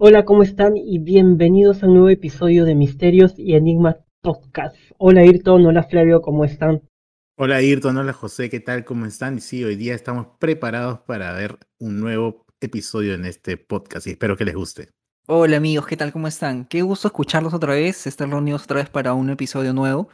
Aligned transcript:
Hola, 0.00 0.24
¿cómo 0.24 0.44
están? 0.44 0.76
Y 0.76 1.00
bienvenidos 1.00 1.82
a 1.82 1.86
un 1.86 1.94
nuevo 1.94 2.08
episodio 2.08 2.64
de 2.64 2.76
Misterios 2.76 3.36
y 3.36 3.54
Enigmas 3.56 3.96
Podcast. 4.20 4.76
Hola 4.96 5.22
Ayrton, 5.22 5.66
hola 5.66 5.82
Flavio, 5.82 6.22
¿cómo 6.22 6.44
están? 6.44 6.88
Hola 7.36 7.56
Ayrton, 7.56 7.96
hola 7.96 8.12
José, 8.12 8.48
¿qué 8.48 8.60
tal? 8.60 8.84
¿Cómo 8.84 9.06
están? 9.06 9.38
Y 9.38 9.40
sí, 9.40 9.64
hoy 9.64 9.74
día 9.74 9.96
estamos 9.96 10.28
preparados 10.38 11.00
para 11.00 11.32
ver 11.32 11.58
un 11.80 11.98
nuevo 11.98 12.46
episodio 12.60 13.12
en 13.14 13.24
este 13.24 13.56
podcast 13.56 14.06
y 14.06 14.10
espero 14.10 14.36
que 14.36 14.44
les 14.44 14.54
guste. 14.54 14.90
Hola 15.26 15.56
amigos, 15.56 15.88
¿qué 15.88 15.96
tal? 15.96 16.12
¿Cómo 16.12 16.28
están? 16.28 16.66
Qué 16.66 16.82
gusto 16.82 17.08
escucharlos 17.08 17.52
otra 17.52 17.74
vez, 17.74 18.06
estar 18.06 18.28
reunidos 18.28 18.62
otra 18.62 18.76
vez 18.76 18.88
para 18.88 19.14
un 19.14 19.30
episodio 19.30 19.72
nuevo. 19.72 20.10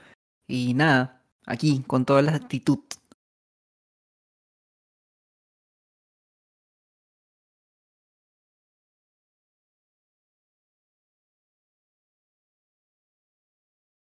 Y 0.49 0.73
nada, 0.73 1.23
aquí, 1.45 1.85
con 1.87 2.07
toda 2.07 2.23
la 2.23 2.35
actitud. 2.35 2.79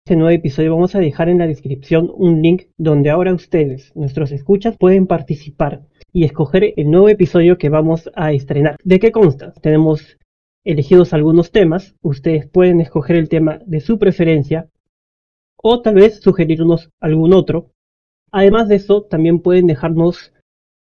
Este 0.06 0.18
nuevo 0.18 0.32
episodio 0.32 0.76
vamos 0.76 0.96
a 0.96 1.00
dejar 1.00 1.30
en 1.30 1.38
la 1.38 1.48
descripción 1.48 2.12
un 2.14 2.42
link 2.42 2.64
donde 2.78 3.10
ahora 3.10 3.34
ustedes, 3.34 3.96
nuestros 3.96 4.34
escuchas, 4.34 4.76
pueden 4.78 5.08
participar 5.08 5.84
y 6.12 6.26
escoger 6.26 6.74
el 6.76 6.92
nuevo 6.92 7.08
episodio 7.08 7.58
que 7.58 7.70
vamos 7.70 8.12
a 8.14 8.34
estrenar. 8.34 8.76
¿De 8.84 9.00
qué 9.00 9.14
consta? 9.14 9.54
Tenemos 9.62 10.18
elegidos 10.66 11.14
algunos 11.14 11.52
temas, 11.52 11.96
ustedes 12.02 12.50
pueden 12.50 12.82
escoger 12.82 13.16
el 13.16 13.30
tema 13.30 13.62
de 13.66 13.80
su 13.80 13.98
preferencia 13.98 14.68
o 15.56 15.82
tal 15.82 15.96
vez 15.96 16.20
sugerirnos 16.20 16.90
algún 17.00 17.32
otro. 17.32 17.72
Además 18.30 18.68
de 18.68 18.76
eso, 18.76 19.04
también 19.04 19.40
pueden 19.40 19.68
dejarnos 19.68 20.34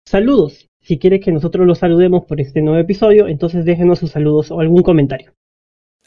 saludos. 0.05 0.67
Si 0.81 0.99
quieren 0.99 1.21
que 1.21 1.31
nosotros 1.31 1.65
los 1.65 1.77
saludemos 1.77 2.25
por 2.25 2.41
este 2.41 2.61
nuevo 2.61 2.79
episodio, 2.79 3.29
entonces 3.29 3.63
déjenos 3.63 3.99
sus 3.99 4.11
saludos 4.11 4.51
o 4.51 4.59
algún 4.59 4.83
comentario. 4.83 5.31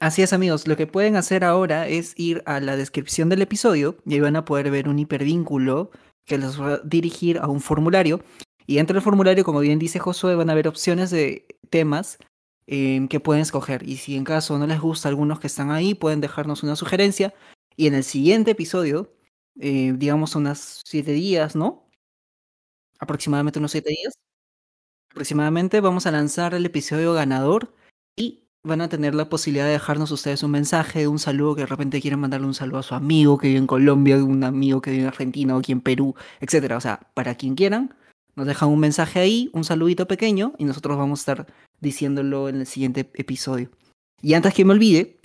Así 0.01 0.23
es 0.23 0.33
amigos, 0.33 0.69
lo 0.69 0.77
que 0.77 0.87
pueden 0.87 1.17
hacer 1.17 1.43
ahora 1.43 1.89
es 1.89 2.15
ir 2.17 2.43
a 2.47 2.61
la 2.61 2.77
descripción 2.77 3.29
del 3.29 3.43
episodio 3.43 3.97
y 4.07 4.15
ahí 4.15 4.21
van 4.21 4.37
a 4.37 4.45
poder 4.45 4.71
ver 4.71 4.89
un 4.89 4.99
hipervínculo 5.01 5.91
que 6.25 6.39
los 6.39 6.61
va 6.61 6.75
a 6.75 6.79
dirigir 6.85 7.39
a 7.39 7.49
un 7.49 7.61
formulario. 7.61 8.21
Y 8.67 8.77
dentro 8.77 8.95
del 8.95 9.03
formulario, 9.03 9.45
como 9.45 9.59
bien 9.61 9.81
dice 9.81 9.99
Josué, 9.99 10.37
van 10.37 10.51
a 10.51 10.53
haber 10.53 10.69
opciones 10.69 11.11
de 11.11 11.47
temas 11.71 12.19
em, 12.67 13.09
que 13.09 13.19
pueden 13.19 13.43
escoger. 13.43 13.83
Y 13.89 13.97
si 13.97 14.15
en 14.17 14.25
caso 14.25 14.57
no 14.59 14.67
les 14.69 14.81
gusta 14.81 15.09
algunos 15.09 15.41
que 15.41 15.49
están 15.49 15.71
ahí, 15.73 15.95
pueden 15.95 16.21
dejarnos 16.21 16.63
una 16.63 16.77
sugerencia. 16.77 17.35
Y 17.77 17.89
en 17.89 17.95
el 17.95 18.05
siguiente 18.05 18.53
episodio, 18.53 19.13
eh, 19.59 19.95
digamos 19.97 20.37
unas 20.37 20.83
siete 20.85 21.13
días, 21.13 21.57
¿no? 21.57 21.89
Aproximadamente 23.01 23.59
unos 23.59 23.73
siete 23.73 23.91
días. 23.91 24.15
Aproximadamente 25.11 25.81
vamos 25.81 26.07
a 26.07 26.13
lanzar 26.13 26.55
el 26.55 26.67
episodio 26.67 27.15
ganador 27.15 27.75
y 28.17 28.48
van 28.69 28.81
a 28.81 28.89
tener 28.89 29.15
la 29.15 29.29
posibilidad 29.29 29.65
de 29.67 29.73
dejarnos 29.73 30.13
ustedes 30.13 30.43
un 30.45 30.53
mensaje, 30.53 31.09
un 31.09 31.19
saludo, 31.19 31.57
que 31.57 31.63
de 31.63 31.67
repente 31.67 32.01
quieren 32.01 32.21
mandarle 32.21 32.47
un 32.47 32.55
saludo 32.55 32.79
a 32.79 32.83
su 32.85 32.95
amigo 32.95 33.39
que 33.39 33.49
vive 33.49 33.59
en 33.59 33.67
Colombia, 33.67 34.23
un 34.23 34.45
amigo 34.45 34.81
que 34.81 34.93
vive 34.93 35.03
en 35.03 35.09
Argentina 35.09 35.57
o 35.57 35.59
aquí 35.59 35.73
en 35.73 35.81
Perú, 35.81 36.15
etcétera. 36.41 36.77
O 36.77 36.81
sea, 36.81 37.01
para 37.15 37.35
quien 37.35 37.57
quieran, 37.57 37.95
nos 38.37 38.47
dejan 38.47 38.69
un 38.69 38.79
mensaje 38.79 39.19
ahí, 39.19 39.51
un 39.53 39.65
saludito 39.65 40.07
pequeño, 40.07 40.53
y 40.59 40.65
nosotros 40.65 40.97
vamos 40.97 41.19
a 41.19 41.23
estar 41.23 41.55
diciéndolo 41.81 42.49
en 42.49 42.57
el 42.61 42.67
siguiente 42.67 43.11
episodio. 43.15 43.71
Y 44.23 44.35
antes 44.35 44.55
que 44.55 44.65
me 44.65 44.73
olvide, 44.73 45.19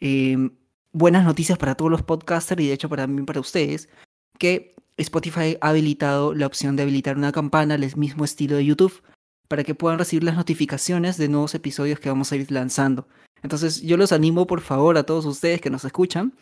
eh, 0.00 0.50
buenas 0.92 1.24
noticias 1.24 1.58
para 1.58 1.74
todos 1.74 1.90
los 1.90 2.02
podcasters 2.02 2.62
y 2.62 2.68
de 2.68 2.74
hecho 2.74 2.88
para 2.88 3.06
mí 3.06 3.22
para 3.22 3.40
ustedes, 3.40 3.88
que 4.38 4.74
Spotify 4.96 5.56
ha 5.60 5.70
habilitado 5.70 6.34
la 6.34 6.46
opción 6.46 6.76
de 6.76 6.82
habilitar 6.82 7.16
una 7.16 7.32
campana 7.32 7.74
al 7.74 7.96
mismo 7.96 8.24
estilo 8.24 8.56
de 8.56 8.64
YouTube 8.64 9.02
para 9.50 9.64
que 9.64 9.74
puedan 9.74 9.98
recibir 9.98 10.22
las 10.22 10.36
notificaciones 10.36 11.16
de 11.16 11.28
nuevos 11.28 11.56
episodios 11.56 11.98
que 11.98 12.08
vamos 12.08 12.30
a 12.30 12.36
ir 12.36 12.52
lanzando. 12.52 13.08
Entonces 13.42 13.82
yo 13.82 13.96
los 13.96 14.12
animo 14.12 14.46
por 14.46 14.60
favor 14.60 14.96
a 14.96 15.02
todos 15.02 15.26
ustedes 15.26 15.60
que 15.60 15.70
nos 15.70 15.84
escuchan 15.84 16.34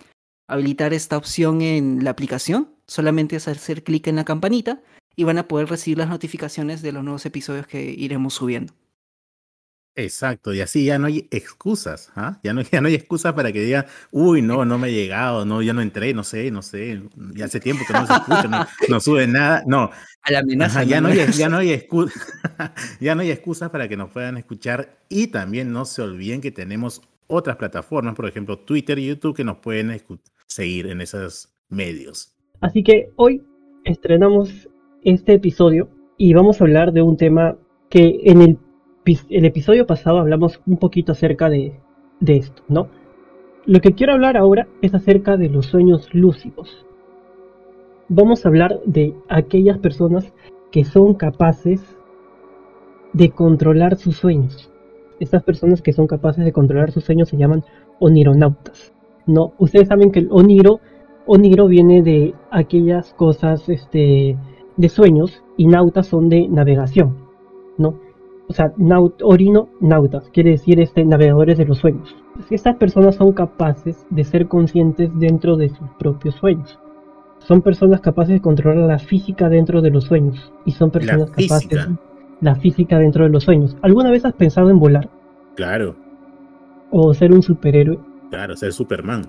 a 0.47 0.53
habilitar 0.53 0.93
esta 0.93 1.17
opción 1.17 1.63
en 1.63 2.05
la 2.05 2.11
aplicación. 2.11 2.69
Solamente 2.87 3.37
es 3.37 3.49
hacer 3.49 3.83
clic 3.83 4.09
en 4.09 4.17
la 4.17 4.27
campanita 4.27 4.83
y 5.17 5.25
van 5.25 5.39
a 5.39 5.49
poder 5.49 5.71
recibir 5.71 5.97
las 5.97 6.11
notificaciones 6.11 6.83
de 6.83 6.93
los 6.93 7.03
nuevos 7.03 7.25
episodios 7.25 7.67
que 7.67 7.83
iremos 7.83 8.35
subiendo. 8.35 8.75
Exacto, 9.95 10.55
y 10.55 10.61
así 10.61 10.85
ya 10.85 10.97
no 10.99 11.09
hay 11.09 11.27
excusas, 11.33 12.13
¿ah? 12.15 12.39
ya, 12.45 12.55
no, 12.55 12.63
ya 12.63 12.81
no 12.81 12.87
hay 12.87 12.95
excusas 12.95 13.33
para 13.33 13.51
que 13.51 13.61
digan, 13.61 13.85
uy, 14.13 14.43
no, 14.43 14.65
no 14.65 14.79
me 14.79 14.89
he 14.89 14.93
llegado, 14.93 15.45
no, 15.45 15.61
ya 15.61 15.73
no 15.73 15.81
entré, 15.81 16.15
no 16.15 16.23
sé, 16.23 16.53
no 16.53 16.63
sé, 16.63 17.03
ya 17.35 17.47
hace 17.47 17.59
tiempo 17.59 17.83
que 17.85 17.95
no 17.95 18.07
se 18.07 18.13
escucha, 18.13 18.45
no, 18.45 18.67
no 18.89 19.01
sube 19.01 19.27
nada, 19.27 19.65
no. 19.67 19.91
A 20.23 20.31
la 20.31 20.39
amenaza. 20.39 20.83
ya, 20.85 21.01
no 21.01 21.09
hay, 21.09 21.27
ya, 21.33 21.49
no 21.49 21.57
hay 21.57 21.73
excusa, 21.73 22.15
ya 23.01 23.17
no 23.17 23.23
hay 23.23 23.33
excusas 23.33 23.71
para 23.71 23.89
que 23.89 23.97
nos 23.97 24.11
puedan 24.11 24.37
escuchar 24.37 25.01
y 25.09 25.27
también 25.29 25.73
no 25.73 25.85
se 25.85 26.03
olviden 26.03 26.41
que 26.41 26.53
tenemos 26.53 27.03
otras 27.27 27.57
plataformas, 27.57 28.15
por 28.15 28.29
ejemplo, 28.29 28.57
Twitter 28.59 29.01
y 29.01 29.07
YouTube, 29.07 29.35
que 29.35 29.45
nos 29.45 29.59
pueden 29.59 30.01
seguir 30.47 30.87
en 30.87 31.01
esos 31.01 31.53
medios. 31.69 32.35
Así 32.61 32.83
que 32.83 33.11
hoy 33.17 33.43
estrenamos 33.85 34.69
este 35.03 35.35
episodio 35.35 35.89
y 36.17 36.35
vamos 36.35 36.61
a 36.61 36.65
hablar 36.65 36.93
de 36.93 37.03
un 37.03 37.17
tema 37.17 37.57
que 37.91 38.21
en 38.25 38.43
el 38.43 38.59
el 39.31 39.45
episodio 39.45 39.87
pasado 39.87 40.19
hablamos 40.19 40.61
un 40.67 40.77
poquito 40.77 41.13
acerca 41.13 41.49
de, 41.49 41.81
esto, 42.27 42.63
¿no? 42.69 42.89
Lo 43.65 43.81
que 43.81 43.93
quiero 43.93 44.13
hablar 44.13 44.37
ahora 44.37 44.67
es 44.83 44.95
acerca 44.95 45.37
de 45.37 45.49
los 45.49 45.67
sueños 45.67 46.09
lúcidos. 46.13 46.85
Vamos 48.09 48.45
a 48.45 48.49
hablar 48.49 48.81
de 48.85 49.15
aquellas 49.29 49.79
personas 49.79 50.33
que 50.71 50.85
son 50.85 51.15
capaces 51.15 51.97
de 53.13 53.31
controlar 53.31 53.97
sus 53.97 54.17
sueños. 54.17 54.71
Estas 55.21 55.43
personas 55.43 55.83
que 55.83 55.93
son 55.93 56.07
capaces 56.07 56.45
de 56.45 56.53
controlar 56.53 56.93
sus 56.93 57.05
sueños 57.05 57.29
se 57.29 57.37
llaman 57.37 57.65
onironautas. 57.99 58.93
No, 59.27 59.53
ustedes 59.59 59.89
saben 59.89 60.11
que 60.11 60.21
el 60.21 60.29
oniro, 60.31 60.81
oniro 61.27 61.67
viene 61.67 62.03
de 62.03 62.35
aquellas 62.51 63.13
cosas 63.15 63.69
este, 63.69 64.37
de 64.77 64.89
sueños 64.89 65.43
y 65.57 65.67
nautas 65.67 66.07
son 66.07 66.29
de 66.29 66.49
navegación, 66.49 67.19
¿no? 67.77 68.08
O 68.49 68.53
sea, 68.55 68.73
orino 69.23 69.69
nautas, 69.81 70.31
quiere 70.31 70.51
decir 70.51 70.81
este, 70.81 71.05
navegadores 71.05 71.59
de 71.59 71.67
los 71.67 71.79
sueños. 71.79 72.17
Estas 72.51 72.77
personas 72.77 73.17
son 73.17 73.33
capaces 73.33 74.07
de 74.09 74.25
ser 74.25 74.49
conscientes 74.49 75.11
dentro 75.19 75.57
de 75.57 75.69
sus 75.69 75.89
propios 75.99 76.35
sueños. 76.37 76.79
Son 77.41 77.61
personas 77.61 78.01
capaces 78.01 78.35
de 78.35 78.41
controlar 78.41 78.89
la 78.89 78.99
física 78.99 79.51
dentro 79.51 79.83
de 79.83 79.91
los 79.91 80.05
sueños. 80.05 80.53
Y 80.65 80.73
son 80.73 80.91
personas 80.91 81.31
capaces 81.31 81.69
de 81.69 81.97
la 82.41 82.55
física 82.57 82.99
dentro 82.99 83.25
de 83.25 83.31
los 83.31 83.45
sueños. 83.45 83.77
¿Alguna 83.83 84.11
vez 84.11 84.25
has 84.25 84.35
pensado 84.35 84.71
en 84.71 84.79
volar? 84.79 85.11
Claro. 85.55 85.95
O 86.91 87.13
ser 87.13 87.33
un 87.33 87.43
superhéroe. 87.43 87.99
Claro, 88.31 88.57
ser 88.57 88.73
Superman. 88.73 89.27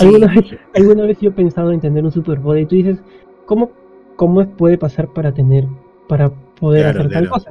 ¿Alguna, 0.00 0.28
vez, 0.28 0.44
alguna 0.76 1.06
vez 1.06 1.18
yo 1.20 1.30
he 1.30 1.32
pensado 1.32 1.72
en 1.72 1.80
tener 1.80 2.04
un 2.04 2.12
superpoder 2.12 2.62
y 2.62 2.66
tú 2.66 2.76
dices, 2.76 3.02
¿cómo, 3.46 3.72
cómo 4.14 4.46
puede 4.50 4.78
pasar 4.78 5.08
para 5.08 5.32
tener, 5.32 5.66
para 6.08 6.30
poder 6.60 6.86
hacer 6.86 7.10
tal 7.10 7.28
cosa? 7.28 7.50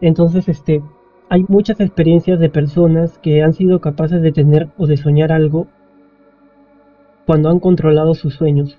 Entonces, 0.00 0.48
este, 0.48 0.82
hay 1.28 1.44
muchas 1.48 1.80
experiencias 1.80 2.38
de 2.38 2.50
personas 2.50 3.18
que 3.18 3.42
han 3.42 3.52
sido 3.52 3.80
capaces 3.80 4.22
de 4.22 4.32
tener 4.32 4.68
o 4.76 4.86
de 4.86 4.96
soñar 4.96 5.32
algo 5.32 5.66
cuando 7.26 7.48
han 7.48 7.58
controlado 7.58 8.14
sus 8.14 8.34
sueños. 8.34 8.78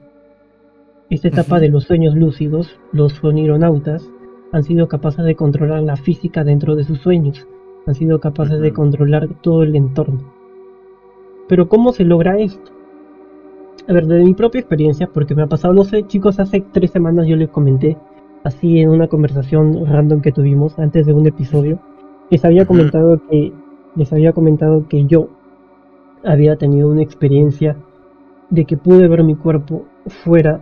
Esta 1.10 1.28
etapa 1.28 1.60
de 1.60 1.70
los 1.70 1.86
sueños 1.86 2.16
lúcidos, 2.16 2.80
los 2.92 3.24
onironautas, 3.24 4.08
han 4.52 4.64
sido 4.64 4.88
capaces 4.88 5.26
de 5.26 5.36
controlar 5.36 5.84
la 5.84 5.98
física 5.98 6.44
dentro 6.44 6.76
de 6.76 6.84
sus 6.84 7.00
sueños, 7.00 7.48
han 7.86 7.96
sido 7.96 8.20
capaces 8.20 8.60
de 8.60 8.72
controlar 8.74 9.28
todo 9.42 9.64
el 9.64 9.76
entorno. 9.76 10.20
Pero 11.48 11.68
¿cómo 11.68 11.92
se 11.94 12.04
logra 12.04 12.40
esto? 12.40 12.72
A 13.88 13.94
ver, 13.94 14.06
de 14.06 14.24
mi 14.24 14.34
propia 14.34 14.60
experiencia, 14.60 15.08
porque 15.08 15.36
me 15.36 15.44
ha 15.44 15.48
pasado, 15.48 15.74
no 15.74 15.84
sé, 15.84 16.04
chicos, 16.04 16.40
hace 16.40 16.62
tres 16.72 16.92
semanas 16.92 17.28
yo 17.28 17.36
les 17.36 17.50
comenté 17.50 17.98
así 18.48 18.80
en 18.80 18.90
una 18.90 19.08
conversación 19.08 19.86
random 19.86 20.22
que 20.22 20.32
tuvimos 20.32 20.80
antes 20.80 21.06
de 21.06 21.14
un 21.14 21.28
episodio, 21.28 21.80
les 22.30 22.44
había 22.46 22.66
comentado 22.66 23.22
que 23.30 23.52
les 23.96 24.14
había 24.14 24.32
comentado 24.32 24.88
que 24.88 25.06
yo 25.06 25.30
había 26.24 26.56
tenido 26.56 26.90
una 26.90 27.02
experiencia 27.02 27.76
de 28.50 28.66
que 28.66 28.78
pude 28.78 29.08
ver 29.08 29.24
mi 29.24 29.36
cuerpo 29.36 29.86
fuera, 30.24 30.62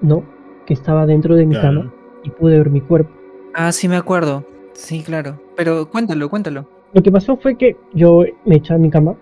¿no? 0.00 0.22
Que 0.66 0.74
estaba 0.74 1.06
dentro 1.06 1.34
de 1.34 1.46
mi 1.46 1.54
cama 1.54 1.92
y 2.22 2.30
pude 2.30 2.58
ver 2.58 2.70
mi 2.70 2.80
cuerpo. 2.80 3.10
Ah, 3.54 3.72
sí 3.72 3.88
me 3.88 3.96
acuerdo. 3.96 4.44
Sí, 4.74 5.02
claro. 5.02 5.40
Pero 5.56 5.88
cuéntalo, 5.88 6.28
cuéntalo. 6.28 6.66
Lo 6.92 7.02
que 7.02 7.10
pasó 7.10 7.36
fue 7.36 7.56
que 7.56 7.76
yo 7.94 8.24
me 8.44 8.56
eché 8.56 8.74
a 8.74 8.78
mi 8.78 8.90
cama 8.90 9.14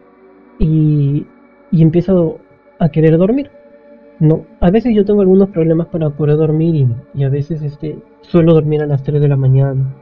y, 0.59 1.27
y 1.71 1.83
empiezo 1.83 2.39
a 2.79 2.89
querer 2.89 3.17
dormir. 3.17 3.51
No, 4.21 4.45
a 4.61 4.71
veces 4.71 4.95
yo 4.95 5.05
tengo 5.05 5.23
algunos 5.23 5.51
problemas 5.51 5.89
para 5.89 6.11
poder 6.11 6.37
dormir 6.37 6.87
y, 7.15 7.25
a 7.25 7.29
veces 7.29 7.63
este, 7.63 7.99
suelo 8.21 8.55
dormir 8.55 8.83
a 8.83 8.87
las 8.87 9.03
3 9.03 9.21
de 9.21 9.29
la 9.29 9.37
mañana, 9.37 9.93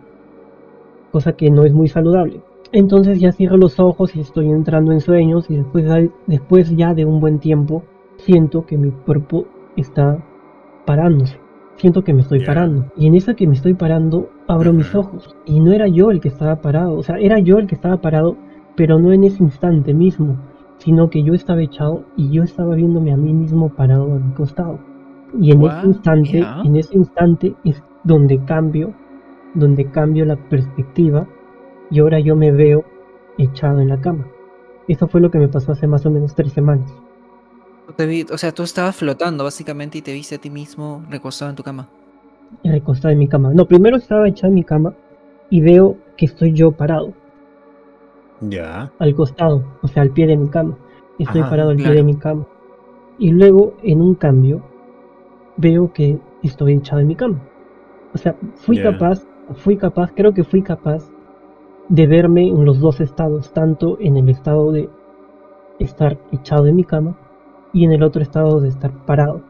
cosa 1.11 1.33
que 1.33 1.51
no 1.51 1.65
es 1.65 1.73
muy 1.73 1.89
saludable. 1.89 2.41
Entonces 2.73 3.21
ya 3.21 3.33
cierro 3.33 3.57
los 3.57 3.79
ojos 3.81 4.15
y 4.17 4.21
estoy 4.21 4.51
entrando 4.51 4.93
en 4.93 5.01
sueños 5.01 5.51
y 5.51 5.57
después, 5.57 5.87
después 6.27 6.75
ya 6.77 6.95
de 6.95 7.05
un 7.05 7.21
buen 7.21 7.39
tiempo 7.39 7.83
siento 8.17 8.65
que 8.67 8.79
mi 8.79 8.91
cuerpo 8.91 9.47
está 9.77 10.23
parándose. 10.87 11.39
Siento 11.77 12.05
que 12.05 12.15
me 12.15 12.23
estoy 12.23 12.45
parando. 12.45 12.87
Y 12.97 13.07
en 13.07 13.15
esa 13.15 13.35
que 13.35 13.47
me 13.47 13.55
estoy 13.55 13.75
parando 13.75 14.31
abro 14.47 14.73
mis 14.73 14.95
ojos. 14.95 15.35
Y 15.47 15.61
no 15.61 15.73
era 15.73 15.89
yo 15.89 16.11
el 16.11 16.21
que 16.21 16.29
estaba 16.29 16.61
parado. 16.61 16.97
O 16.97 17.03
sea, 17.03 17.17
era 17.17 17.39
yo 17.39 17.59
el 17.59 17.67
que 17.67 17.75
estaba 17.75 18.01
parado, 18.01 18.37
pero 18.77 18.99
no 18.99 19.13
en 19.13 19.25
ese 19.25 19.43
instante 19.43 19.93
mismo, 19.93 20.37
sino 20.85 21.11
que 21.11 21.23
yo 21.23 21.35
estaba 21.35 21.63
echado 21.63 22.05
y 22.17 22.31
yo 22.31 22.43
estaba 22.43 22.75
viéndome 22.75 23.13
a 23.13 23.17
mí 23.17 23.33
mismo 23.33 23.69
parado 23.71 24.13
a 24.15 24.19
mi 24.19 24.33
costado. 24.35 24.79
Y 25.41 25.53
en 25.53 25.63
ese 25.63 25.87
instante, 25.87 26.39
ya. 26.41 26.61
en 26.65 26.77
ese 26.77 26.95
instante 26.97 27.55
es 27.65 27.83
donde 28.05 28.45
cambio, 28.45 28.93
donde 29.55 29.91
cambio 29.91 30.25
la 30.25 30.37
perspectiva 30.37 31.27
y 31.91 32.01
ahora 32.01 32.21
yo 32.21 32.37
me 32.37 32.53
veo 32.53 32.85
echado 33.39 33.81
en 33.81 33.89
la 33.89 34.01
cama. 34.01 34.27
Eso 34.89 35.07
fue 35.09 35.21
lo 35.21 35.31
que 35.31 35.39
me 35.39 35.49
pasó 35.49 35.73
hace 35.73 35.87
más 35.87 36.05
o 36.07 36.11
menos 36.11 36.35
tres 36.35 36.53
semanas. 36.53 36.91
Tú 37.87 37.93
te 37.95 38.07
vi- 38.07 38.27
o 38.31 38.39
sea, 38.39 38.53
tú 38.53 38.63
estabas 38.63 38.97
flotando 38.97 39.45
básicamente 39.45 39.99
y 39.99 40.03
te 40.03 40.13
viste 40.13 40.37
a 40.37 40.39
ti 40.39 40.51
mismo 40.51 41.03
recostado 41.09 41.51
en 41.51 41.57
tu 41.57 41.63
cama. 41.63 41.89
recostada 42.65 43.13
en 43.13 43.19
mi 43.19 43.29
cama. 43.29 43.53
No, 43.55 43.67
primero 43.67 43.97
estaba 43.97 44.29
echado 44.29 44.49
en 44.49 44.55
mi 44.55 44.65
cama 44.65 44.95
y 45.51 45.61
veo 45.61 45.97
que 46.17 46.27
estoy 46.27 46.53
yo 46.53 46.73
parado, 46.73 47.13
Ya. 48.43 48.93
al 48.99 49.15
costado, 49.15 49.65
o 49.83 49.89
sea, 49.89 50.03
al 50.03 50.11
pie 50.11 50.27
de 50.27 50.37
mi 50.37 50.49
cama. 50.49 50.79
Estoy 51.19 51.43
Ajá, 51.43 51.51
parado 51.51 51.71
al 51.71 51.81
pie 51.81 51.95
de 51.95 52.03
mi 52.03 52.17
cama. 52.17 52.47
Y 53.19 53.31
luego, 53.31 53.75
en 53.83 54.01
un 54.03 54.15
cambio, 54.15 54.63
veo 55.57 55.93
que 55.93 56.21
estoy 56.43 56.75
echado 56.75 57.01
en 57.01 57.09
mi 57.09 57.17
cama. 57.17 57.41
O 58.15 58.19
sea, 58.19 58.37
fui 58.57 58.79
capaz, 58.81 59.27
fui 59.57 59.77
capaz, 59.77 60.13
creo 60.15 60.35
que 60.35 60.45
fui 60.45 60.63
capaz 60.63 61.13
de 61.89 62.07
verme 62.07 62.49
en 62.49 62.65
los 62.65 62.81
dos 62.81 63.01
estados, 63.01 63.53
tanto 63.53 63.99
en 64.01 64.17
el 64.19 64.29
estado 64.31 64.73
de 64.73 64.91
estar 65.79 66.19
echado 66.33 66.67
en 66.67 66.77
mi 66.77 66.85
cama 66.85 67.19
y 67.73 67.85
en 67.85 67.93
el 67.93 68.03
otro 68.03 68.23
estado 68.23 68.61
de 68.61 68.69
estar 68.69 68.93
parado. 69.07 69.43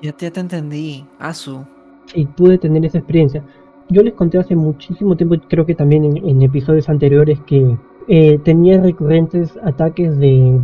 Ya 0.00 0.12
te, 0.12 0.26
ya 0.26 0.32
te 0.32 0.40
entendí. 0.40 1.06
Asu. 1.18 1.66
y 2.14 2.26
pude 2.26 2.58
tener 2.58 2.84
esa 2.84 2.98
experiencia. 2.98 3.44
Yo 3.88 4.02
les 4.02 4.14
conté 4.14 4.38
hace 4.38 4.56
muchísimo 4.56 5.16
tiempo, 5.16 5.36
creo 5.48 5.66
que 5.66 5.74
también 5.74 6.04
en, 6.04 6.16
en 6.28 6.42
episodios 6.42 6.88
anteriores, 6.88 7.40
que 7.42 7.78
eh, 8.08 8.38
tenía 8.42 8.80
recurrentes 8.80 9.58
ataques 9.62 10.16
de, 10.18 10.58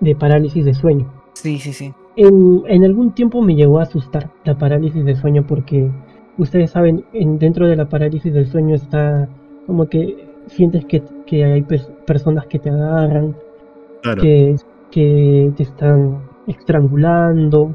de 0.00 0.14
parálisis 0.16 0.64
de 0.64 0.74
sueño. 0.74 1.06
Sí, 1.34 1.58
sí, 1.58 1.72
sí. 1.72 1.92
En, 2.16 2.62
en 2.66 2.84
algún 2.84 3.12
tiempo 3.12 3.40
me 3.42 3.54
llegó 3.54 3.78
a 3.78 3.82
asustar 3.84 4.30
la 4.44 4.58
parálisis 4.58 5.04
de 5.04 5.14
sueño 5.14 5.46
porque 5.46 5.88
ustedes 6.36 6.70
saben, 6.72 7.04
en, 7.12 7.38
dentro 7.38 7.68
de 7.68 7.76
la 7.76 7.88
parálisis 7.88 8.32
del 8.34 8.46
sueño 8.46 8.74
está 8.74 9.28
como 9.66 9.86
que 9.88 10.26
sientes 10.48 10.84
que, 10.86 11.02
que 11.26 11.44
hay 11.44 11.62
pers- 11.62 11.88
personas 12.06 12.46
que 12.46 12.58
te 12.58 12.70
agarran, 12.70 13.36
Claro. 14.02 14.22
que, 14.22 14.56
que 14.90 15.52
te 15.56 15.62
están 15.62 16.18
estrangulando 16.46 17.72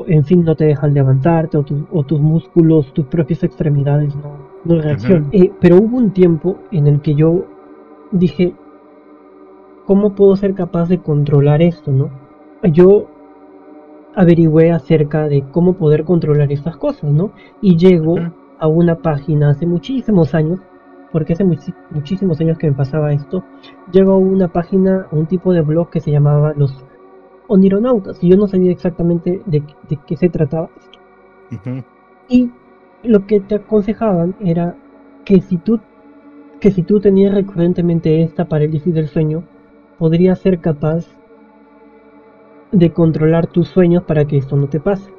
o 0.00 0.04
en 0.08 0.24
fin 0.24 0.44
no 0.44 0.54
te 0.54 0.64
dejan 0.64 0.94
levantarte 0.94 1.56
o, 1.58 1.62
tu- 1.62 1.86
o 1.92 2.02
tus 2.04 2.20
músculos, 2.20 2.92
tus 2.92 3.06
propias 3.06 3.42
extremidades 3.42 4.14
no, 4.16 4.32
no 4.64 4.80
reaccionan. 4.82 5.28
Eh, 5.32 5.52
pero 5.60 5.76
hubo 5.76 5.96
un 5.96 6.10
tiempo 6.10 6.56
en 6.70 6.86
el 6.86 7.00
que 7.00 7.14
yo 7.14 7.44
dije, 8.12 8.54
¿cómo 9.86 10.14
puedo 10.14 10.36
ser 10.36 10.54
capaz 10.54 10.88
de 10.88 10.98
controlar 10.98 11.62
esto? 11.62 11.90
¿no? 11.92 12.10
Yo 12.72 13.06
averigüé 14.14 14.72
acerca 14.72 15.28
de 15.28 15.42
cómo 15.52 15.74
poder 15.74 16.04
controlar 16.04 16.50
estas 16.52 16.76
cosas, 16.76 17.10
¿no? 17.12 17.30
Y 17.60 17.76
llego 17.76 18.16
a 18.58 18.66
una 18.66 18.96
página 18.96 19.50
hace 19.50 19.66
muchísimos 19.66 20.34
años, 20.34 20.60
porque 21.12 21.32
hace 21.32 21.44
muchísimos 21.44 22.40
años 22.40 22.58
que 22.58 22.68
me 22.68 22.76
pasaba 22.76 23.12
esto, 23.12 23.42
llego 23.92 24.12
a 24.12 24.16
una 24.18 24.48
página, 24.48 25.06
a 25.10 25.14
un 25.16 25.26
tipo 25.26 25.52
de 25.52 25.60
blog 25.62 25.90
que 25.90 26.00
se 26.00 26.10
llamaba 26.10 26.52
Los 26.56 26.84
Onironautas, 27.52 28.22
y 28.22 28.28
yo 28.28 28.36
no 28.36 28.46
sabía 28.46 28.70
exactamente 28.70 29.42
de, 29.44 29.64
de 29.88 29.98
qué 30.06 30.16
se 30.16 30.28
trataba. 30.28 30.70
Ujú. 31.50 31.82
Y 32.28 32.48
lo 33.02 33.26
que 33.26 33.40
te 33.40 33.56
aconsejaban 33.56 34.36
era 34.38 34.76
que 35.24 35.40
si 35.40 35.56
tú, 35.56 35.80
que 36.60 36.70
si 36.70 36.84
tú 36.84 37.00
tenías 37.00 37.34
recurrentemente 37.34 38.22
esta 38.22 38.44
parálisis 38.44 38.94
del 38.94 39.08
sueño, 39.08 39.42
podrías 39.98 40.38
ser 40.38 40.60
capaz 40.60 41.06
de 42.70 42.92
controlar 42.92 43.48
tus 43.48 43.66
sueños 43.66 44.04
para 44.04 44.24
que 44.26 44.36
esto 44.36 44.54
no 44.54 44.68
te 44.68 44.78
pase. 44.78 45.10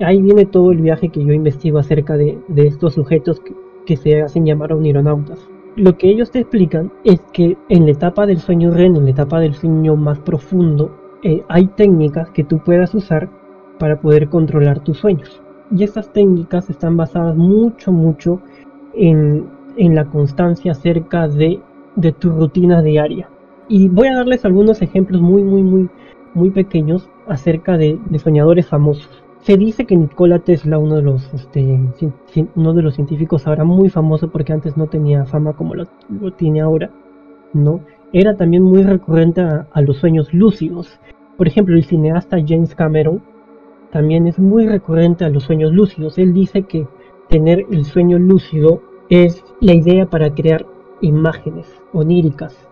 Ahí 0.00 0.20
viene 0.20 0.44
todo 0.44 0.70
el 0.70 0.82
viaje 0.82 1.08
que 1.08 1.24
yo 1.24 1.32
investigo 1.32 1.78
acerca 1.78 2.18
de, 2.18 2.38
de 2.48 2.66
estos 2.66 2.92
sujetos 2.92 3.40
que, 3.40 3.54
que 3.86 3.96
se 3.96 4.20
hacen 4.20 4.44
llamar 4.44 4.74
onironautas. 4.74 5.48
Lo 5.76 5.96
que 5.96 6.10
ellos 6.10 6.30
te 6.30 6.40
explican 6.40 6.92
es 7.02 7.20
que 7.32 7.56
en 7.70 7.86
la 7.86 7.92
etapa 7.92 8.26
del 8.26 8.38
sueño 8.38 8.72
REM, 8.72 8.96
en 8.96 9.04
la 9.04 9.10
etapa 9.10 9.40
del 9.40 9.54
sueño 9.54 9.96
más 9.96 10.18
profundo, 10.18 10.94
eh, 11.22 11.42
hay 11.48 11.66
técnicas 11.68 12.28
que 12.30 12.44
tú 12.44 12.58
puedas 12.58 12.94
usar 12.94 13.30
para 13.78 13.98
poder 13.98 14.28
controlar 14.28 14.80
tus 14.80 14.98
sueños. 14.98 15.40
Y 15.74 15.82
estas 15.82 16.12
técnicas 16.12 16.68
están 16.68 16.98
basadas 16.98 17.36
mucho, 17.36 17.90
mucho 17.90 18.42
en, 18.92 19.46
en 19.78 19.94
la 19.94 20.04
constancia 20.04 20.72
acerca 20.72 21.26
de, 21.26 21.60
de 21.96 22.12
tu 22.12 22.30
rutina 22.30 22.82
diaria. 22.82 23.30
Y 23.68 23.88
voy 23.88 24.08
a 24.08 24.16
darles 24.16 24.44
algunos 24.44 24.82
ejemplos 24.82 25.22
muy, 25.22 25.42
muy, 25.42 25.62
muy, 25.62 25.88
muy 26.34 26.50
pequeños 26.50 27.08
acerca 27.26 27.78
de, 27.78 27.98
de 28.10 28.18
soñadores 28.18 28.66
famosos. 28.66 29.21
Se 29.42 29.56
dice 29.56 29.86
que 29.86 29.96
Nikola 29.96 30.38
Tesla, 30.38 30.78
uno 30.78 30.96
de 30.96 31.02
los, 31.02 31.34
este, 31.34 31.80
uno 32.54 32.74
de 32.74 32.82
los 32.82 32.94
científicos 32.94 33.44
ahora 33.48 33.64
muy 33.64 33.90
famoso 33.90 34.30
porque 34.30 34.52
antes 34.52 34.76
no 34.76 34.86
tenía 34.86 35.24
fama 35.24 35.54
como 35.54 35.74
lo, 35.74 35.86
tiene 36.36 36.60
ahora, 36.60 36.90
¿no? 37.52 37.80
Era 38.12 38.36
también 38.36 38.62
muy 38.62 38.84
recurrente 38.84 39.40
a 39.40 39.80
los 39.80 39.96
sueños 39.96 40.32
lúcidos. 40.32 41.00
Por 41.36 41.48
ejemplo, 41.48 41.74
el 41.74 41.84
cineasta 41.84 42.36
James 42.46 42.76
Cameron 42.76 43.20
también 43.90 44.28
es 44.28 44.38
muy 44.38 44.68
recurrente 44.68 45.24
a 45.24 45.28
los 45.28 45.42
sueños 45.42 45.72
lúcidos. 45.72 46.18
Él 46.18 46.32
dice 46.32 46.62
que 46.62 46.86
tener 47.28 47.66
el 47.72 47.84
sueño 47.84 48.20
lúcido 48.20 48.80
es 49.08 49.44
la 49.60 49.74
idea 49.74 50.06
para 50.06 50.32
crear 50.32 50.64
imágenes 51.00 51.66
oníricas. 51.92 52.68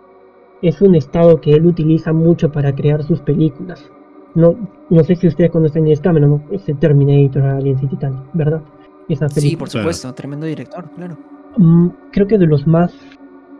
Es 0.62 0.80
un 0.80 0.94
estado 0.94 1.40
que 1.40 1.50
él 1.50 1.66
utiliza 1.66 2.12
mucho 2.12 2.52
para 2.52 2.72
crear 2.76 3.02
sus 3.02 3.20
películas. 3.22 3.90
No, 4.34 4.56
no 4.90 5.04
sé 5.04 5.16
si 5.16 5.26
ustedes 5.26 5.50
conocen 5.50 5.92
Cameron, 6.02 6.30
¿no? 6.30 6.42
ese 6.52 6.74
Terminator, 6.74 7.42
Aliens 7.42 7.82
y 7.82 7.86
Titanic, 7.86 8.20
¿verdad? 8.32 8.62
Esa 9.08 9.28
Sí, 9.28 9.56
por 9.56 9.68
Claro. 9.68 9.82
supuesto. 9.84 10.14
Tremendo 10.14 10.46
director, 10.46 10.88
claro. 10.94 11.16
Mm, 11.56 11.88
creo 12.12 12.26
que 12.28 12.38
de 12.38 12.46
los 12.46 12.66
más 12.66 12.94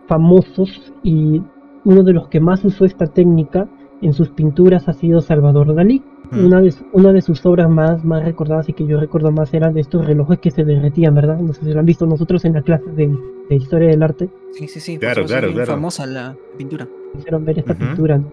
famosos 0.07 0.93
y 1.03 1.43
uno 1.85 2.03
de 2.03 2.13
los 2.13 2.29
que 2.29 2.41
más 2.41 2.65
usó 2.65 2.85
esta 2.85 3.07
técnica 3.07 3.69
en 4.03 4.13
sus 4.13 4.31
pinturas 4.31 4.89
ha 4.89 4.93
sido 4.93 5.21
Salvador 5.21 5.75
Dalí. 5.75 6.03
Mm. 6.31 6.45
Una, 6.47 6.61
de, 6.61 6.73
una 6.93 7.13
de 7.13 7.21
sus 7.23 7.45
obras 7.45 7.69
más, 7.69 8.05
más 8.05 8.25
recordadas 8.25 8.69
y 8.69 8.73
que 8.73 8.87
yo 8.87 9.01
recuerdo 9.01 9.33
más 9.33 9.53
eran 9.53 9.75
de 9.75 9.81
estos 9.81 10.07
relojes 10.07 10.39
que 10.39 10.51
se 10.53 10.65
derretían, 10.65 11.15
¿verdad? 11.15 11.39
No 11.41 11.53
sé 11.53 11.65
si 11.65 11.73
lo 11.73 11.81
han 11.81 11.87
visto 11.87 12.07
nosotros 12.07 12.45
en 12.45 12.53
la 12.55 12.63
clase 12.63 12.89
de, 12.93 13.09
de 13.49 13.57
historia 13.57 13.89
del 13.89 14.03
arte. 14.03 14.31
Sí, 14.53 14.69
sí, 14.69 14.79
sí. 14.79 14.99
Claro, 14.99 15.25
claro, 15.27 15.53
claro. 15.53 15.73
famosa 15.73 16.07
la 16.07 16.37
pintura. 16.57 16.87
hicieron 17.19 17.45
ver 17.45 17.59
esta 17.59 17.75
pintura. 17.75 18.19
¿no? 18.19 18.33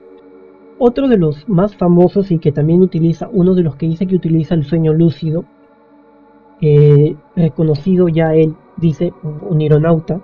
Otro 0.79 1.07
de 1.07 1.17
los 1.17 1.47
más 1.49 1.75
famosos 1.75 2.29
y 2.31 2.37
que 2.39 2.51
también 2.51 2.81
utiliza, 2.81 3.27
uno 3.31 3.55
de 3.55 3.63
los 3.63 3.75
que 3.75 3.87
dice 3.87 4.05
que 4.05 4.15
utiliza 4.15 4.53
el 4.53 4.63
sueño 4.63 4.93
lúcido, 4.93 5.43
eh, 6.61 7.15
reconocido 7.35 8.07
ya 8.09 8.33
él, 8.35 8.55
dice 8.77 9.11
un 9.23 9.59
aeronauta, 9.61 10.21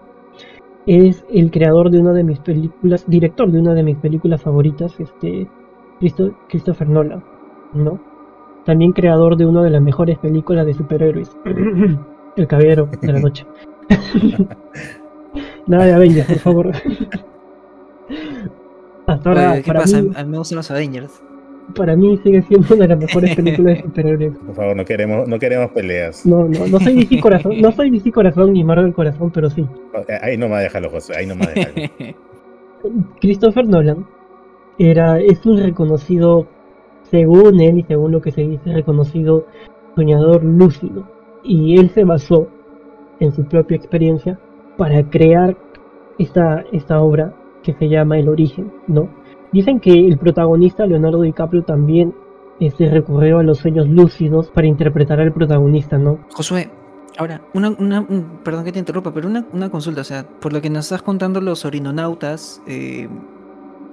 es 0.85 1.25
el 1.31 1.49
creador 1.49 1.89
de 1.89 1.99
una 1.99 2.13
de 2.13 2.23
mis 2.23 2.39
películas, 2.39 3.05
director 3.07 3.51
de 3.51 3.59
una 3.59 3.73
de 3.73 3.83
mis 3.83 3.97
películas 3.97 4.41
favoritas, 4.41 4.99
este 4.99 5.47
Christo- 5.99 6.35
Christopher 6.49 6.89
Nolan, 6.89 7.23
¿no? 7.73 7.99
También 8.65 8.91
creador 8.93 9.37
de 9.37 9.45
una 9.45 9.63
de 9.63 9.69
las 9.71 9.81
mejores 9.81 10.17
películas 10.19 10.65
de 10.65 10.73
superhéroes, 10.73 11.35
El 12.35 12.47
Caballero 12.47 12.89
de 13.01 13.13
la 13.13 13.19
Noche. 13.19 13.45
Nada 15.67 15.85
de 15.85 15.93
Avengers, 15.93 16.27
por 16.27 16.37
favor. 16.39 16.71
Hasta 19.07 19.29
ahora, 19.29 19.51
Oye, 19.53 19.61
¿Qué 19.61 19.67
para 19.67 19.79
pasa? 19.81 20.01
mí, 20.01 20.11
A 20.15 20.23
mí 20.23 20.29
me 20.31 20.37
gustan 20.37 20.55
los 20.57 20.71
Avengers. 20.71 21.21
para 21.75 21.95
mí 21.95 22.17
sigue 22.23 22.41
siendo 22.43 22.73
una 22.75 22.83
de 22.83 22.89
las 22.89 22.99
mejores 22.99 23.35
películas 23.35 23.77
de 23.77 23.81
superhéroes. 23.83 24.37
Por 24.37 24.55
favor, 24.55 24.75
no 24.77 24.85
queremos, 24.85 25.27
no 25.27 25.39
queremos 25.39 25.71
peleas. 25.71 26.25
No, 26.25 26.45
no, 26.47 26.67
no 26.67 26.79
soy 26.79 26.95
DC 26.95 27.19
corazón, 27.21 27.59
no 27.61 27.71
soy 27.71 27.89
DC 27.89 28.11
corazón 28.11 28.53
ni 28.53 28.63
Marvel 28.63 28.93
corazón, 28.93 29.31
pero 29.31 29.49
sí. 29.49 29.65
Eh, 30.07 30.17
Ahí 30.21 30.37
no 30.37 30.47
me 30.49 30.57
déjalo, 30.61 30.89
José. 30.89 31.13
Ahí 31.17 31.25
no 31.25 31.35
me 31.35 31.47
déjalo. 31.47 31.75
Christopher 33.21 33.67
Nolan 33.67 34.05
era, 34.77 35.19
es 35.19 35.45
un 35.45 35.57
reconocido, 35.61 36.47
según 37.09 37.61
él 37.61 37.79
y 37.79 37.83
según 37.83 38.11
lo 38.11 38.21
que 38.21 38.31
se 38.31 38.41
dice, 38.41 38.73
reconocido 38.73 39.45
soñador 39.95 40.43
lúcido. 40.43 41.07
Y 41.43 41.77
él 41.77 41.89
se 41.91 42.03
basó 42.03 42.47
en 43.19 43.31
su 43.33 43.45
propia 43.45 43.77
experiencia 43.77 44.39
para 44.77 45.03
crear 45.09 45.55
esta, 46.17 46.63
esta 46.71 46.99
obra 47.01 47.33
que 47.63 47.73
se 47.73 47.89
llama 47.89 48.19
El 48.19 48.29
origen, 48.29 48.71
¿no? 48.87 49.09
Dicen 49.51 49.79
que 49.79 49.91
el 49.91 50.17
protagonista, 50.17 50.85
Leonardo 50.85 51.21
DiCaprio, 51.21 51.63
también 51.63 52.13
este, 52.59 52.89
recurrió 52.89 53.39
a 53.39 53.43
los 53.43 53.57
sueños 53.59 53.87
lúcidos 53.87 54.49
para 54.49 54.67
interpretar 54.67 55.19
al 55.19 55.33
protagonista, 55.33 55.97
¿no? 55.97 56.19
Josué, 56.33 56.69
ahora, 57.17 57.41
una, 57.53 57.69
una, 57.71 58.01
un- 58.01 58.39
perdón 58.43 58.63
que 58.65 58.71
te 58.71 58.79
interrumpa, 58.79 59.13
pero 59.13 59.27
una, 59.27 59.45
una 59.53 59.69
consulta, 59.69 60.01
o 60.01 60.03
sea, 60.03 60.27
por 60.39 60.53
lo 60.53 60.61
que 60.61 60.69
nos 60.69 60.85
estás 60.85 61.01
contando, 61.01 61.39
los 61.41 61.65
orinonautas 61.65 62.61
eh, 62.67 63.07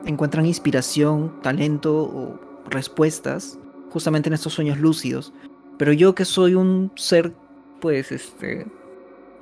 encuentran 0.07 0.47
inspiración, 0.47 1.33
talento 1.43 2.03
o 2.03 2.39
respuestas 2.71 3.59
justamente 3.91 4.29
en 4.29 4.35
estos 4.35 4.53
sueños 4.55 4.79
lúcidos. 4.79 5.33
Pero 5.79 5.93
yo 5.93 6.15
que 6.15 6.25
soy 6.25 6.55
un 6.55 6.91
ser, 6.97 7.33
pues, 7.81 8.13
este, 8.13 8.67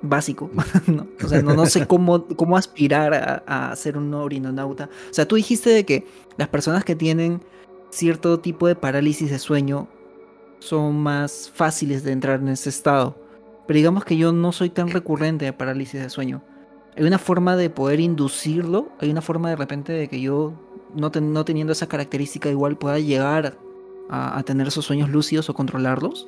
básico. 0.03 0.51
¿no? 0.87 1.07
O 1.23 1.29
sea, 1.29 1.43
no, 1.43 1.55
no 1.55 1.67
sé 1.67 1.87
cómo, 1.89 2.27
cómo 2.27 2.57
aspirar 2.57 3.15
a, 3.15 3.71
a, 3.71 3.77
ser 3.77 3.97
un 3.97 4.13
orinonauta. 4.15 4.89
O 5.11 5.15
sea, 5.15 5.27
tú 5.27 5.37
dijiste 5.37 5.71
de 5.71 5.85
que 5.85 6.07
las 6.37 6.49
personas 6.49 6.85
que 6.85 6.95
tienen 6.95 7.43
cierto 7.91 8.41
tipo 8.41 8.67
de 8.67 8.75
parálisis 8.75 9.31
de 9.31 9.39
sueño 9.39 9.89
son 10.61 10.99
más 11.01 11.51
fáciles 11.55 12.05
de 12.05 12.13
entrar 12.13 12.41
en 12.41 12.49
ese 12.49 12.69
estado. 12.69 13.17
Pero 13.67 13.77
digamos 13.77 14.05
que 14.05 14.17
yo 14.17 14.33
no 14.33 14.53
soy 14.53 14.71
tan 14.71 14.89
recurrente 14.89 15.45
de 15.45 15.53
parálisis 15.53 16.01
de 16.01 16.11
sueño. 16.11 16.43
¿Hay 16.97 17.05
una 17.05 17.19
forma 17.19 17.55
de 17.55 17.71
poder 17.71 18.01
inducirlo? 18.01 18.89
¿Hay 18.99 19.11
una 19.11 19.23
forma 19.23 19.51
de 19.51 19.57
repente 19.57 19.93
de 19.93 20.09
que 20.09 20.21
yo, 20.21 20.55
no, 20.95 21.11
ten, 21.11 21.33
no 21.33 21.45
teniendo 21.45 21.73
esa 21.73 21.87
característica, 21.87 22.49
igual 22.49 22.77
pueda 22.77 22.99
llegar 22.99 23.59
a, 24.09 24.39
a 24.39 24.43
tener 24.43 24.69
esos 24.69 24.85
sueños 24.85 25.11
lúcidos 25.11 25.49
o 25.49 25.55
controlarlos? 25.55 26.27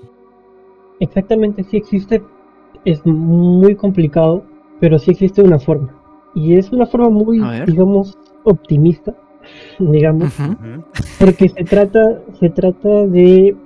Exactamente, 1.01 1.65
sí 1.65 1.79
existe. 1.79 2.23
Es 2.85 3.05
muy 3.07 3.75
complicado, 3.75 4.45
pero 4.81 4.99
sí 4.99 5.11
existe 5.11 5.43
una 5.43 5.59
forma. 5.59 5.95
Y 6.35 6.55
es 6.55 6.73
una 6.73 6.87
forma 6.87 7.11
muy, 7.11 7.41
digamos, 7.67 8.17
optimista, 8.45 9.15
digamos, 9.79 10.39
uh 10.39 10.43
-huh. 10.43 10.85
porque 11.19 11.49
se 11.49 11.65
trata, 11.65 12.21
se 12.39 12.51
trata 12.51 13.07
de, 13.07 13.57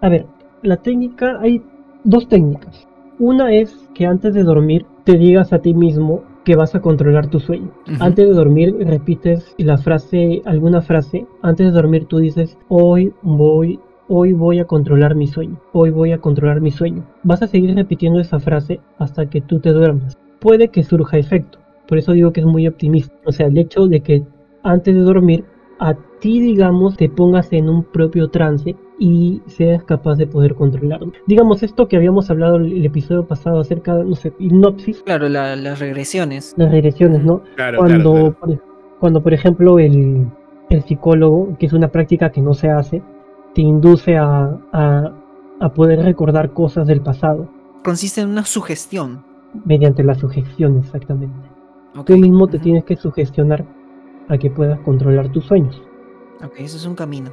a 0.00 0.08
ver, 0.08 0.26
la 0.62 0.76
técnica, 0.76 1.38
hay 1.40 1.62
dos 2.04 2.28
técnicas. 2.28 2.86
Una 3.18 3.52
es 3.52 3.88
que 3.94 4.06
antes 4.06 4.34
de 4.34 4.42
dormir 4.42 4.86
te 5.04 5.16
digas 5.16 5.52
a 5.52 5.58
ti 5.58 5.74
mismo 5.74 6.22
que 6.44 6.56
vas 6.56 6.74
a 6.74 6.80
controlar 6.80 7.28
tu 7.28 7.40
sueño. 7.40 7.70
Uh 7.86 7.90
-huh. 7.90 7.96
Antes 8.00 8.28
de 8.28 8.34
dormir 8.34 8.74
repites 8.80 9.54
la 9.58 9.78
frase, 9.78 10.42
alguna 10.44 10.82
frase. 10.82 11.26
Antes 11.42 11.66
de 11.66 11.72
dormir 11.72 12.06
tú 12.06 12.18
dices, 12.18 12.58
hoy 12.68 13.12
voy, 13.22 13.80
hoy 14.08 14.32
voy 14.32 14.58
a 14.58 14.66
controlar 14.66 15.14
mi 15.14 15.26
sueño. 15.26 15.60
Hoy 15.72 15.90
voy 15.90 16.12
a 16.12 16.18
controlar 16.18 16.60
mi 16.60 16.70
sueño. 16.70 17.04
Vas 17.22 17.42
a 17.42 17.46
seguir 17.46 17.74
repitiendo 17.74 18.20
esa 18.20 18.40
frase 18.40 18.80
hasta 18.98 19.28
que 19.28 19.40
tú 19.40 19.60
te 19.60 19.70
duermas. 19.70 20.16
Puede 20.40 20.68
que 20.68 20.82
surja 20.82 21.18
efecto. 21.18 21.58
Por 21.86 21.98
eso 21.98 22.12
digo 22.12 22.32
que 22.32 22.40
es 22.40 22.46
muy 22.46 22.66
optimista. 22.66 23.14
O 23.24 23.32
sea, 23.32 23.46
el 23.46 23.58
hecho 23.58 23.86
de 23.86 24.00
que 24.00 24.24
antes 24.62 24.94
de 24.94 25.00
dormir 25.00 25.44
a 25.78 25.94
ti, 26.20 26.40
digamos, 26.40 26.96
te 26.96 27.08
pongas 27.08 27.52
en 27.52 27.68
un 27.68 27.84
propio 27.84 28.28
trance 28.28 28.76
y 28.98 29.42
seas 29.46 29.82
capaz 29.84 30.16
de 30.16 30.26
poder 30.26 30.54
controlarlo. 30.54 31.12
Digamos, 31.26 31.62
esto 31.62 31.88
que 31.88 31.96
habíamos 31.96 32.30
hablado 32.30 32.56
el, 32.56 32.72
el 32.72 32.86
episodio 32.86 33.26
pasado 33.26 33.60
acerca 33.60 33.96
de, 33.96 34.04
no 34.04 34.14
sé, 34.14 34.32
hipnosis. 34.38 35.02
Claro, 35.02 35.28
la, 35.28 35.56
las 35.56 35.80
regresiones. 35.80 36.54
Las 36.56 36.70
regresiones, 36.70 37.22
¿no? 37.24 37.42
Claro, 37.56 37.78
cuando, 37.78 38.12
claro, 38.12 38.36
claro. 38.36 38.36
Por, 38.40 38.74
cuando, 39.00 39.22
por 39.22 39.34
ejemplo, 39.34 39.78
el, 39.78 40.28
el, 40.70 40.82
psicólogo, 40.82 41.56
que 41.58 41.66
es 41.66 41.72
una 41.72 41.88
práctica 41.88 42.30
que 42.30 42.40
no 42.40 42.54
se 42.54 42.70
hace, 42.70 43.02
te 43.54 43.62
induce 43.62 44.16
a, 44.16 44.58
a, 44.72 45.12
a 45.60 45.68
poder 45.72 46.00
recordar 46.02 46.52
cosas 46.52 46.86
del 46.86 47.00
pasado. 47.00 47.48
Consiste 47.84 48.20
en 48.20 48.30
una 48.30 48.44
sugestión. 48.44 49.22
Mediante 49.64 50.02
la 50.02 50.14
sugestión, 50.14 50.78
exactamente. 50.78 51.48
Okay. 51.96 52.16
Tú 52.16 52.20
mismo 52.20 52.48
te 52.48 52.56
uh 52.56 52.60
-huh. 52.60 52.62
tienes 52.62 52.84
que 52.84 52.96
sugestionar 52.96 53.64
a 54.28 54.36
que 54.36 54.50
puedas 54.50 54.80
controlar 54.80 55.28
tus 55.30 55.44
sueños. 55.44 55.80
Ok, 56.44 56.54
ese 56.58 56.76
es 56.76 56.86
un 56.86 56.94
camino. 56.94 57.30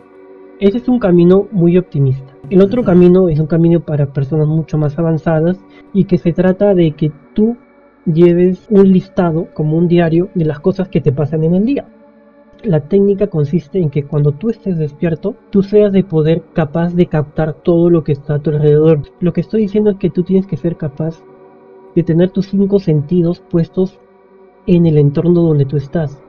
Ese 0.59 0.77
es 0.77 0.87
un 0.87 0.99
camino 0.99 1.47
muy 1.51 1.77
optimista. 1.77 2.31
El 2.49 2.61
otro 2.61 2.81
uh 2.81 2.83
-huh. 2.83 2.87
camino 2.87 3.29
es 3.29 3.39
un 3.39 3.47
camino 3.47 3.79
para 3.79 4.05
personas 4.13 4.47
mucho 4.47 4.77
más 4.77 4.99
avanzadas 4.99 5.57
y 5.93 6.03
que 6.05 6.17
se 6.17 6.33
trata 6.33 6.75
de 6.75 6.91
que 6.91 7.11
tú 7.33 7.57
lleves 8.05 8.67
un 8.69 8.91
listado 8.91 9.47
como 9.53 9.77
un 9.77 9.87
diario 9.87 10.29
de 10.35 10.45
las 10.45 10.59
cosas 10.59 10.89
que 10.89 11.01
te 11.01 11.11
pasan 11.11 11.43
en 11.43 11.55
el 11.55 11.65
día. 11.65 11.85
La 12.63 12.81
técnica 12.81 13.25
consiste 13.25 13.79
en 13.79 13.89
que 13.89 14.03
cuando 14.03 14.33
tú 14.33 14.51
estés 14.51 14.77
despierto, 14.77 15.35
tú 15.49 15.63
seas 15.63 15.91
de 15.91 16.03
poder 16.03 16.43
capaz 16.53 16.93
de 16.93 17.07
captar 17.07 17.53
todo 17.53 17.89
lo 17.89 18.03
que 18.03 18.11
está 18.11 18.35
a 18.35 18.39
tu 18.39 18.51
alrededor. 18.51 19.01
Lo 19.19 19.33
que 19.33 19.41
estoy 19.41 19.61
diciendo 19.61 19.89
es 19.89 19.97
que 19.97 20.11
tú 20.11 20.21
tienes 20.21 20.45
que 20.45 20.57
ser 20.57 20.77
capaz 20.77 21.23
de 21.95 22.03
tener 22.03 22.29
tus 22.29 22.49
cinco 22.49 22.77
sentidos 22.77 23.39
puestos 23.49 23.99
en 24.67 24.85
el 24.85 24.99
entorno 24.99 25.41
donde 25.41 25.65
tú 25.65 25.75
estás. 25.75 26.21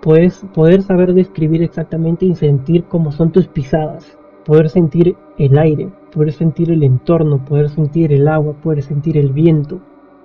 Puedes 0.00 0.38
poder 0.54 0.80
saber 0.80 1.12
describir 1.12 1.62
exactamente 1.62 2.24
y 2.24 2.34
sentir 2.34 2.84
cómo 2.84 3.12
son 3.12 3.30
tus 3.30 3.46
pisadas, 3.48 4.16
poder 4.46 4.70
sentir 4.70 5.16
el 5.36 5.58
aire, 5.58 5.90
poder 6.14 6.32
sentir 6.32 6.70
el 6.70 6.82
entorno, 6.82 7.44
poder 7.44 7.68
sentir 7.68 8.10
el 8.10 8.26
agua, 8.26 8.54
poder 8.54 8.82
sentir 8.82 9.18
el 9.18 9.34
viento, 9.34 9.80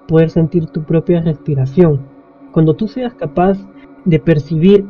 poder 0.08 0.30
sentir 0.30 0.68
tu 0.68 0.84
propia 0.84 1.22
respiración. 1.22 2.00
Cuando 2.54 2.76
tú 2.76 2.88
seas 2.88 3.14
capaz 3.14 3.58
de 4.06 4.20
percibir 4.20 4.86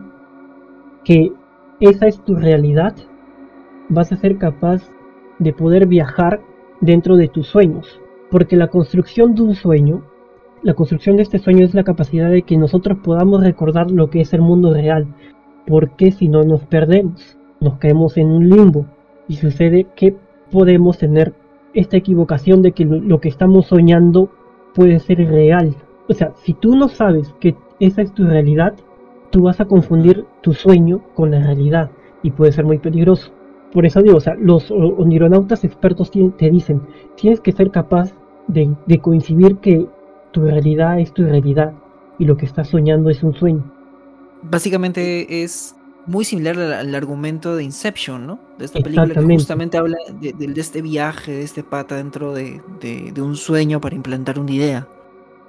que 1.03 1.31
esa 1.79 2.07
es 2.07 2.23
tu 2.23 2.35
realidad, 2.35 2.95
vas 3.89 4.11
a 4.11 4.17
ser 4.17 4.37
capaz 4.37 4.81
de 5.39 5.53
poder 5.53 5.87
viajar 5.87 6.41
dentro 6.81 7.15
de 7.15 7.27
tus 7.27 7.47
sueños, 7.47 7.99
porque 8.29 8.55
la 8.55 8.67
construcción 8.67 9.35
de 9.35 9.41
un 9.43 9.55
sueño 9.55 10.03
la 10.61 10.73
construcción 10.73 11.15
de 11.15 11.23
este 11.23 11.39
sueño 11.39 11.63
es 11.63 11.73
la 11.73 11.85
capacidad 11.85 12.29
de 12.29 12.41
que 12.41 12.57
nosotros 12.57 12.97
podamos 13.01 13.41
recordar 13.43 13.91
lo 13.91 14.09
que 14.09 14.19
es 14.21 14.33
el 14.33 14.41
mundo 14.41 14.73
real, 14.73 15.07
porque 15.65 16.11
si 16.11 16.27
no 16.27 16.43
nos 16.43 16.65
perdemos, 16.65 17.37
nos 17.61 17.77
caemos 17.77 18.17
en 18.17 18.27
un 18.27 18.49
limbo. 18.49 18.85
Y 19.29 19.35
sucede 19.35 19.87
que 19.95 20.17
podemos 20.51 20.97
tener 20.97 21.33
esta 21.73 21.95
equivocación 21.95 22.61
de 22.61 22.73
que 22.73 22.83
lo 22.83 23.21
que 23.21 23.29
estamos 23.29 23.67
soñando 23.67 24.29
puede 24.73 24.99
ser 24.99 25.19
real. 25.29 25.75
O 26.09 26.13
sea, 26.13 26.33
si 26.43 26.53
tú 26.53 26.75
no 26.75 26.89
sabes 26.89 27.33
que 27.39 27.55
esa 27.79 28.01
es 28.01 28.13
tu 28.13 28.25
realidad, 28.25 28.73
tú 29.29 29.43
vas 29.43 29.59
a 29.59 29.65
confundir 29.65 30.25
tu 30.41 30.53
sueño 30.53 31.01
con 31.15 31.31
la 31.31 31.39
realidad 31.39 31.91
y 32.23 32.31
puede 32.31 32.51
ser 32.51 32.65
muy 32.65 32.79
peligroso. 32.79 33.31
Por 33.73 33.85
eso 33.85 34.01
digo, 34.01 34.17
o 34.17 34.19
sea, 34.19 34.35
los 34.35 34.71
onironautas 34.71 35.63
expertos 35.63 36.11
te 36.11 36.49
dicen, 36.49 36.81
tienes 37.15 37.39
que 37.39 37.51
ser 37.51 37.69
capaz 37.69 38.13
de, 38.47 38.73
de 38.87 38.99
coincidir 38.99 39.57
que 39.57 39.85
tu 40.31 40.41
realidad 40.41 40.99
es 40.99 41.13
tu 41.13 41.23
realidad 41.23 41.73
y 42.17 42.25
lo 42.25 42.35
que 42.35 42.45
estás 42.45 42.69
soñando 42.69 43.09
es 43.09 43.21
un 43.23 43.33
sueño. 43.33 43.63
Básicamente 44.41 45.43
es 45.43 45.75
muy 46.05 46.25
similar 46.25 46.57
al, 46.57 46.73
al 46.73 46.95
argumento 46.95 47.55
de 47.55 47.63
Inception, 47.63 48.25
¿no? 48.25 48.39
De 48.57 48.65
esta 48.65 48.79
película 48.79 49.13
que 49.13 49.21
justamente 49.21 49.77
habla 49.77 49.97
de, 50.19 50.33
de, 50.33 50.47
de, 50.47 50.61
este 50.61 50.81
viaje, 50.81 51.31
de 51.31 51.43
este 51.43 51.63
pata 51.63 51.95
dentro 51.95 52.33
de, 52.33 52.61
de, 52.81 53.21
un 53.21 53.35
sueño 53.35 53.79
para 53.79 53.95
implantar 53.95 54.39
una 54.39 54.51
idea. 54.51 54.87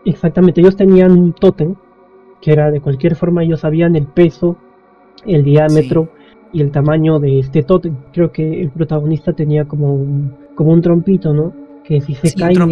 Exactamente, 0.05 0.61
ellos 0.61 0.77
tenían 0.77 1.13
un 1.13 1.33
tótem 1.33 1.75
que 2.41 2.53
era 2.53 2.71
de 2.71 2.81
cualquier 2.81 3.17
forma, 3.17 3.43
ellos 3.43 3.61
sabían 3.61 3.97
el 3.97 4.07
peso, 4.07 4.57
el 5.27 5.45
diámetro 5.45 6.09
sí. 6.15 6.59
y 6.59 6.63
el 6.63 6.71
tamaño 6.71 7.19
de 7.19 7.39
este 7.39 7.63
tótem. 7.63 7.95
Creo 8.13 8.33
que 8.33 8.63
el 8.63 8.71
protagonista 8.71 9.33
tenía 9.33 9.67
como 9.67 9.95
un, 9.95 10.35
como 10.55 10.73
un 10.73 10.81
trompito, 10.81 11.33
¿no? 11.33 11.53
Que 11.85 12.01
si 12.01 12.15
se 12.15 12.29
sí, 12.29 12.39
caía, 12.39 12.67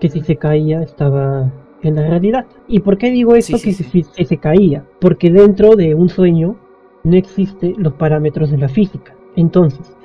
que 0.00 0.08
si 0.08 0.20
se 0.20 0.36
caía 0.36 0.82
estaba 0.82 1.52
en 1.82 1.96
la 1.96 2.08
realidad. 2.08 2.46
¿Y 2.68 2.80
por 2.80 2.98
qué 2.98 3.10
digo 3.10 3.34
esto 3.34 3.58
sí, 3.58 3.64
que. 3.64 3.72
Si, 3.72 4.02
se 4.02 4.36
caía? 4.36 4.84
Porque 5.00 5.30
dentro 5.30 5.76
de 5.76 5.94
un 5.94 6.08
sueño 6.08 6.56
no 7.04 7.16
existen 7.16 7.74
los 7.78 7.94
parámetros 7.94 8.50
de 8.50 8.58
la 8.58 8.68
física. 8.68 9.14
Entonces, 9.36 9.96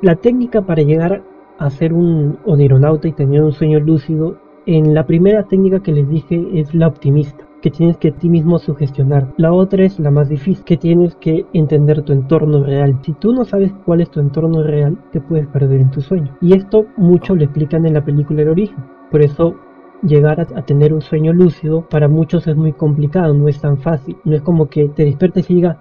la 0.00 0.16
técnica 0.16 0.62
para 0.62 0.82
llegar 0.82 1.22
a 1.58 1.70
ser 1.70 1.92
un 1.92 2.38
onironauta 2.46 3.06
y 3.08 3.12
tener 3.12 3.42
un 3.42 3.52
sueño 3.52 3.80
lúcido, 3.80 4.38
en 4.66 4.94
la 4.94 5.06
primera 5.06 5.44
técnica 5.44 5.82
que 5.82 5.92
les 5.92 6.08
dije 6.08 6.48
es 6.54 6.74
la 6.74 6.86
optimista, 6.86 7.44
que 7.60 7.70
tienes 7.70 7.96
que 7.98 8.12
ti 8.12 8.28
mismo 8.28 8.58
sugestionar. 8.58 9.28
La 9.36 9.52
otra 9.52 9.84
es 9.84 9.98
la 9.98 10.10
más 10.10 10.28
difícil, 10.28 10.64
que 10.64 10.76
tienes 10.76 11.14
que 11.16 11.46
entender 11.52 12.02
tu 12.02 12.12
entorno 12.12 12.64
real. 12.64 12.98
Si 13.02 13.12
tú 13.12 13.32
no 13.32 13.44
sabes 13.44 13.72
cuál 13.84 14.00
es 14.00 14.10
tu 14.10 14.20
entorno 14.20 14.62
real, 14.62 14.98
te 15.12 15.20
puedes 15.20 15.46
perder 15.48 15.80
en 15.80 15.90
tu 15.90 16.00
sueño. 16.00 16.36
Y 16.40 16.54
esto 16.54 16.86
mucho 16.96 17.34
lo 17.34 17.44
explican 17.44 17.86
en 17.86 17.94
la 17.94 18.04
película 18.04 18.42
El 18.42 18.48
origen 18.48 19.00
por 19.10 19.22
eso 19.22 19.56
llegar 20.02 20.40
a, 20.40 20.46
a, 20.58 20.62
tener 20.62 20.94
un 20.94 21.02
sueño 21.02 21.32
lúcido 21.32 21.86
para 21.88 22.08
muchos 22.08 22.46
es 22.46 22.56
muy 22.56 22.72
complicado, 22.72 23.34
no 23.34 23.48
es 23.48 23.60
tan 23.60 23.78
fácil. 23.78 24.16
No 24.24 24.36
es 24.36 24.42
como 24.42 24.68
que 24.68 24.88
te 24.88 25.04
despiertes 25.04 25.50
y 25.50 25.54
digas, 25.54 25.78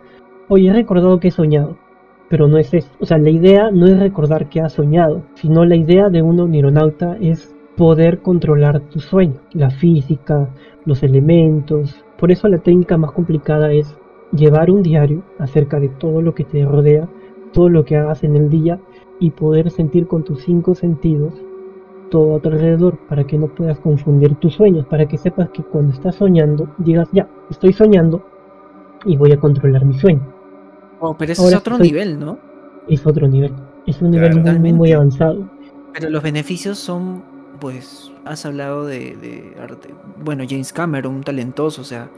oye, 0.47 0.69
he 0.69 0.73
recordado 0.73 1.19
que 1.19 1.29
he 1.29 1.31
soñado. 1.31 1.77
Pero 2.29 2.47
no 2.47 2.57
es 2.57 2.73
eso. 2.73 2.89
O 2.99 3.05
sea, 3.05 3.17
la 3.17 3.29
idea 3.29 3.71
no 3.71 3.85
es 3.85 3.99
recordar 3.99 4.49
que 4.49 4.61
has 4.61 4.73
soñado, 4.73 5.23
sino 5.35 5.65
la 5.65 5.75
idea 5.75 6.09
de 6.09 6.21
un 6.21 6.51
neuronauta 6.51 7.17
es 7.19 7.55
poder 7.75 8.21
controlar 8.21 8.81
tu 8.89 8.99
sueño, 8.99 9.39
la 9.53 9.69
física, 9.69 10.49
los 10.85 11.03
elementos. 11.03 12.03
Por 12.17 12.31
eso 12.31 12.47
la 12.47 12.59
técnica 12.59 12.97
más 12.97 13.11
complicada 13.11 13.71
es 13.71 13.97
llevar 14.31 14.71
un 14.71 14.83
diario 14.83 15.23
acerca 15.37 15.79
de 15.79 15.89
todo 15.89 16.21
lo 16.21 16.35
que 16.35 16.43
te 16.43 16.65
rodea, 16.65 17.07
todo 17.53 17.69
lo 17.69 17.85
que 17.85 17.97
hagas 17.97 18.23
en 18.23 18.35
el 18.35 18.49
día 18.49 18.79
y 19.19 19.31
poder 19.31 19.71
sentir 19.71 20.07
con 20.07 20.23
tus 20.23 20.43
cinco 20.43 20.75
sentidos 20.75 21.33
todo 22.09 22.35
a 22.35 22.39
tu 22.39 22.49
alrededor 22.49 22.97
para 23.07 23.25
que 23.25 23.37
no 23.37 23.47
puedas 23.47 23.79
confundir 23.79 24.35
tus 24.35 24.55
sueños, 24.55 24.85
para 24.87 25.07
que 25.07 25.17
sepas 25.17 25.49
que 25.49 25.63
cuando 25.63 25.93
estás 25.93 26.15
soñando 26.15 26.67
digas, 26.77 27.07
ya, 27.11 27.27
estoy 27.49 27.73
soñando 27.73 28.23
y 29.05 29.15
voy 29.15 29.31
a 29.31 29.39
controlar 29.39 29.85
mi 29.85 29.97
sueño. 29.97 30.21
Oh, 30.99 31.15
pero 31.17 31.31
eso 31.31 31.43
Ahora 31.43 31.55
es 31.55 31.61
otro 31.61 31.75
estoy... 31.75 31.87
nivel, 31.87 32.19
¿no? 32.19 32.37
Es 32.87 33.05
otro 33.05 33.27
nivel, 33.27 33.53
es 33.85 34.01
un 34.01 34.11
nivel 34.11 34.59
muy, 34.73 34.91
avanzado. 34.91 35.49
Pero 35.93 36.09
los 36.09 36.23
beneficios 36.23 36.77
son, 36.77 37.23
pues, 37.59 38.11
has 38.25 38.45
hablado 38.45 38.85
de, 38.85 39.15
de 39.15 39.55
arte. 39.61 39.93
Bueno, 40.23 40.43
James 40.47 40.73
Cameron, 40.73 41.15
un 41.15 41.23
talentoso, 41.23 41.81
o 41.81 41.85
sea, 41.85 42.09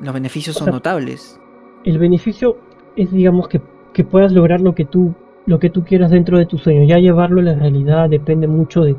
los 0.00 0.14
beneficios 0.14 0.56
son 0.56 0.64
o 0.64 0.66
sea, 0.66 0.72
notables. 0.72 1.40
El 1.84 1.98
beneficio 1.98 2.56
es, 2.96 3.10
digamos, 3.10 3.48
que, 3.48 3.60
que 3.92 4.04
puedas 4.04 4.32
lograr 4.32 4.60
lo 4.60 4.74
que 4.74 4.84
tú 4.84 5.14
lo 5.48 5.58
que 5.58 5.70
tú 5.70 5.82
quieras 5.82 6.10
dentro 6.10 6.36
de 6.36 6.44
tu 6.44 6.58
sueño. 6.58 6.84
Ya 6.84 6.98
llevarlo 6.98 7.40
a 7.40 7.44
la 7.44 7.54
realidad 7.54 8.10
depende 8.10 8.46
mucho 8.46 8.82
de, 8.82 8.94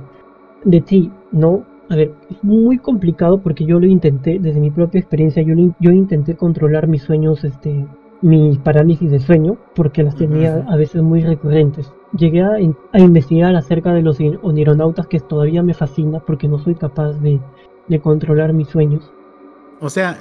de 0.66 0.82
ti, 0.82 1.12
¿no? 1.32 1.64
A 1.90 1.96
ver, 1.96 2.12
es 2.30 2.44
muy 2.44 2.80
complicado 2.80 3.40
porque 3.40 3.66
yo 3.66 3.80
lo 3.80 3.86
intenté, 3.86 4.40
desde 4.40 4.60
mi 4.60 4.72
propia 4.72 5.00
experiencia, 5.00 5.44
yo, 5.44 5.54
yo 5.80 5.92
intenté 5.92 6.36
controlar 6.36 6.88
mis 6.88 7.04
sueños, 7.04 7.44
este, 7.44 7.86
mis 8.22 8.58
parálisis 8.58 9.12
de 9.12 9.20
sueño, 9.20 9.58
porque 9.76 10.02
las 10.02 10.16
tenía 10.16 10.66
a 10.68 10.76
veces 10.76 11.04
muy 11.04 11.22
recurrentes. 11.22 11.94
Llegué 12.18 12.42
a, 12.42 12.60
investigar 13.00 13.56
acerca 13.56 13.94
de 13.94 14.02
los 14.02 14.18
onironautas, 14.42 15.08
que 15.08 15.20
todavía 15.20 15.62
me 15.62 15.74
fascina 15.74 16.20
porque 16.20 16.48
no 16.48 16.58
soy 16.60 16.76
capaz 16.76 17.14
de, 17.14 17.40
controlar 18.02 18.54
mis 18.54 18.68
sueños. 18.68 19.12
O 19.80 19.90
sea, 19.90 20.18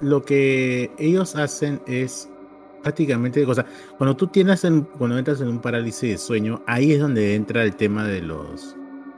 lo 0.00 0.22
que 0.22 0.90
ellos 0.98 1.36
hacen 1.36 1.80
es 1.86 2.30
prácticamente, 2.82 3.44
o 3.44 3.54
sea, 3.54 3.66
cuando 3.96 4.16
tú 4.16 4.26
tienes 4.26 4.64
en, 4.64 4.82
cuando 4.82 5.18
entras 5.18 5.40
en 5.40 5.48
un 5.48 5.60
parálisis 5.60 6.10
de 6.10 6.18
sueño, 6.18 6.62
ahí 6.66 6.92
es 6.92 7.00
donde 7.00 7.34
entra 7.34 7.62
el 7.62 7.74
tema 7.76 8.04
de 8.04 8.22
los 8.22 8.76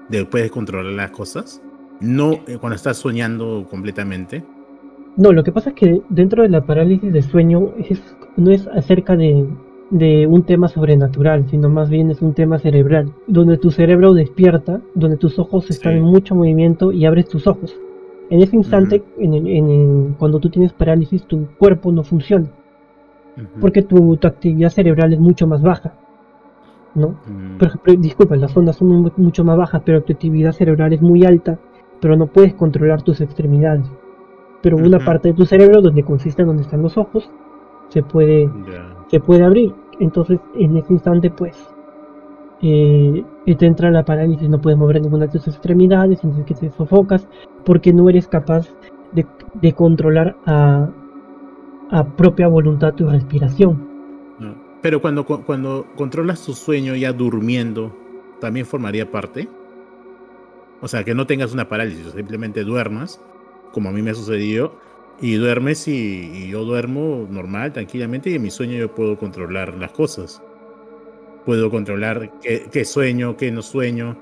de 0.08 0.24
puedes 0.24 0.50
controlar 0.50 0.92
las 0.92 1.10
cosas, 1.10 1.60
no 2.00 2.34
eh, 2.46 2.58
cuando 2.60 2.76
estás 2.76 2.98
soñando 2.98 3.66
completamente. 3.68 4.44
No, 5.16 5.32
lo 5.32 5.42
que 5.42 5.50
pasa 5.50 5.70
es 5.70 5.76
que 5.76 6.02
dentro 6.10 6.42
de 6.42 6.48
la 6.48 6.64
parálisis 6.64 7.12
de 7.12 7.22
sueño 7.22 7.72
es, 7.78 8.00
no 8.36 8.50
es 8.50 8.66
acerca 8.68 9.16
de, 9.16 9.48
de 9.90 10.26
un 10.26 10.42
tema 10.42 10.68
sobrenatural, 10.68 11.48
sino 11.48 11.68
más 11.68 11.88
bien 11.88 12.10
es 12.10 12.20
un 12.20 12.34
tema 12.34 12.58
cerebral, 12.58 13.12
donde 13.26 13.56
tu 13.56 13.70
cerebro 13.70 14.14
despierta, 14.14 14.80
donde 14.94 15.16
tus 15.16 15.38
ojos 15.38 15.70
están 15.70 15.94
en 15.94 16.02
mucho 16.02 16.34
movimiento 16.34 16.92
y 16.92 17.04
abres 17.06 17.28
tus 17.28 17.46
ojos. 17.46 17.76
En 18.28 18.42
ese 18.42 18.56
instante, 18.56 19.04
en, 19.18 20.14
cuando 20.18 20.40
tú 20.40 20.50
tienes 20.50 20.72
parálisis, 20.72 21.22
tu 21.24 21.46
cuerpo 21.58 21.92
no 21.92 22.02
funciona, 22.02 22.48
porque 23.60 23.82
tu, 23.82 24.16
tu, 24.16 24.26
actividad 24.26 24.70
cerebral 24.70 25.12
es 25.12 25.20
mucho 25.20 25.46
más 25.46 25.62
baja. 25.62 25.94
¿no? 26.96 27.14
Mm. 27.26 28.00
disculpa, 28.00 28.36
las 28.36 28.56
ondas 28.56 28.76
son 28.76 29.12
mucho 29.16 29.44
más 29.44 29.56
bajas, 29.56 29.82
pero 29.84 30.02
tu 30.02 30.14
actividad 30.14 30.52
cerebral 30.52 30.92
es 30.92 31.02
muy 31.02 31.24
alta, 31.24 31.58
pero 32.00 32.16
no 32.16 32.26
puedes 32.26 32.54
controlar 32.54 33.02
tus 33.02 33.20
extremidades. 33.20 33.86
Pero 34.62 34.78
una 34.78 34.98
parte 34.98 35.28
de 35.28 35.34
tu 35.34 35.44
cerebro, 35.44 35.80
donde 35.80 36.02
consiste 36.02 36.42
en 36.42 36.48
donde 36.48 36.62
están 36.62 36.82
los 36.82 36.96
ojos, 36.96 37.30
se 37.90 38.02
puede, 38.02 38.50
se 39.08 39.20
puede 39.20 39.44
abrir. 39.44 39.74
Entonces, 40.00 40.40
en 40.54 40.76
ese 40.76 40.92
instante, 40.92 41.30
pues, 41.30 41.56
eh, 42.62 43.24
te 43.44 43.66
entra 43.66 43.90
la 43.90 44.04
parálisis, 44.04 44.48
no 44.48 44.60
puedes 44.60 44.78
mover 44.78 45.00
ninguna 45.00 45.26
de 45.26 45.32
tus 45.32 45.48
extremidades, 45.48 46.22
entonces 46.22 46.46
que 46.46 46.54
te 46.54 46.70
sofocas, 46.70 47.28
porque 47.64 47.92
no 47.92 48.08
eres 48.08 48.28
capaz 48.28 48.68
de, 49.12 49.72
controlar 49.72 50.36
a, 50.46 50.88
a 51.90 52.04
propia 52.04 52.48
voluntad 52.48 52.94
tu 52.94 53.08
respiración. 53.08 53.96
Pero 54.82 55.00
cuando, 55.00 55.24
cuando 55.24 55.86
controlas 55.96 56.44
tu 56.44 56.52
sueño 56.52 56.94
ya 56.94 57.12
durmiendo, 57.12 57.92
¿también 58.40 58.66
formaría 58.66 59.10
parte? 59.10 59.48
O 60.80 60.86
sea, 60.86 61.02
que 61.02 61.14
no 61.14 61.26
tengas 61.26 61.52
una 61.52 61.68
parálisis, 61.68 62.12
simplemente 62.12 62.62
duermas, 62.62 63.20
como 63.72 63.88
a 63.88 63.92
mí 63.92 64.02
me 64.02 64.10
ha 64.10 64.14
sucedido, 64.14 64.74
y 65.20 65.34
duermes 65.34 65.88
y, 65.88 66.48
yo 66.48 66.64
duermo 66.64 67.26
normal, 67.30 67.72
tranquilamente, 67.72 68.30
y 68.30 68.34
en 68.34 68.42
mi 68.42 68.50
sueño 68.50 68.78
yo 68.78 68.94
puedo 68.94 69.16
controlar 69.16 69.74
las 69.74 69.92
cosas. 69.92 70.42
Puedo 71.44 71.70
controlar 71.70 72.32
qué, 72.40 72.84
sueño, 72.84 73.36
qué 73.36 73.50
no 73.52 73.62
sueño, 73.62 74.16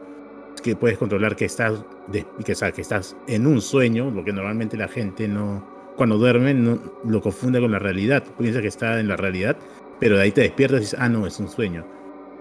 que 0.62 0.76
puedes 0.76 0.98
controlar 0.98 1.36
que 1.36 1.46
estás, 1.46 1.82
que, 2.12 2.24
que 2.44 2.80
estás 2.80 3.16
en 3.26 3.46
un 3.46 3.60
sueño, 3.60 4.10
lo 4.10 4.24
que 4.24 4.32
normalmente 4.32 4.76
la 4.76 4.88
gente 4.88 5.26
no, 5.26 5.64
cuando 5.96 6.18
duerme, 6.18 6.54
no, 6.54 6.78
lo 7.04 7.20
confunde 7.20 7.60
con 7.60 7.72
la 7.72 7.78
realidad, 7.78 8.24
piensa 8.38 8.60
que 8.60 8.68
está 8.68 9.00
en 9.00 9.08
la 9.08 9.16
realidad, 9.16 9.56
pero 9.98 10.16
de 10.16 10.22
ahí 10.22 10.32
te 10.32 10.42
despiertas 10.42 10.80
y 10.80 10.80
dices, 10.82 10.98
ah, 11.00 11.08
no, 11.08 11.26
es 11.26 11.38
un 11.40 11.48
sueño. 11.48 11.84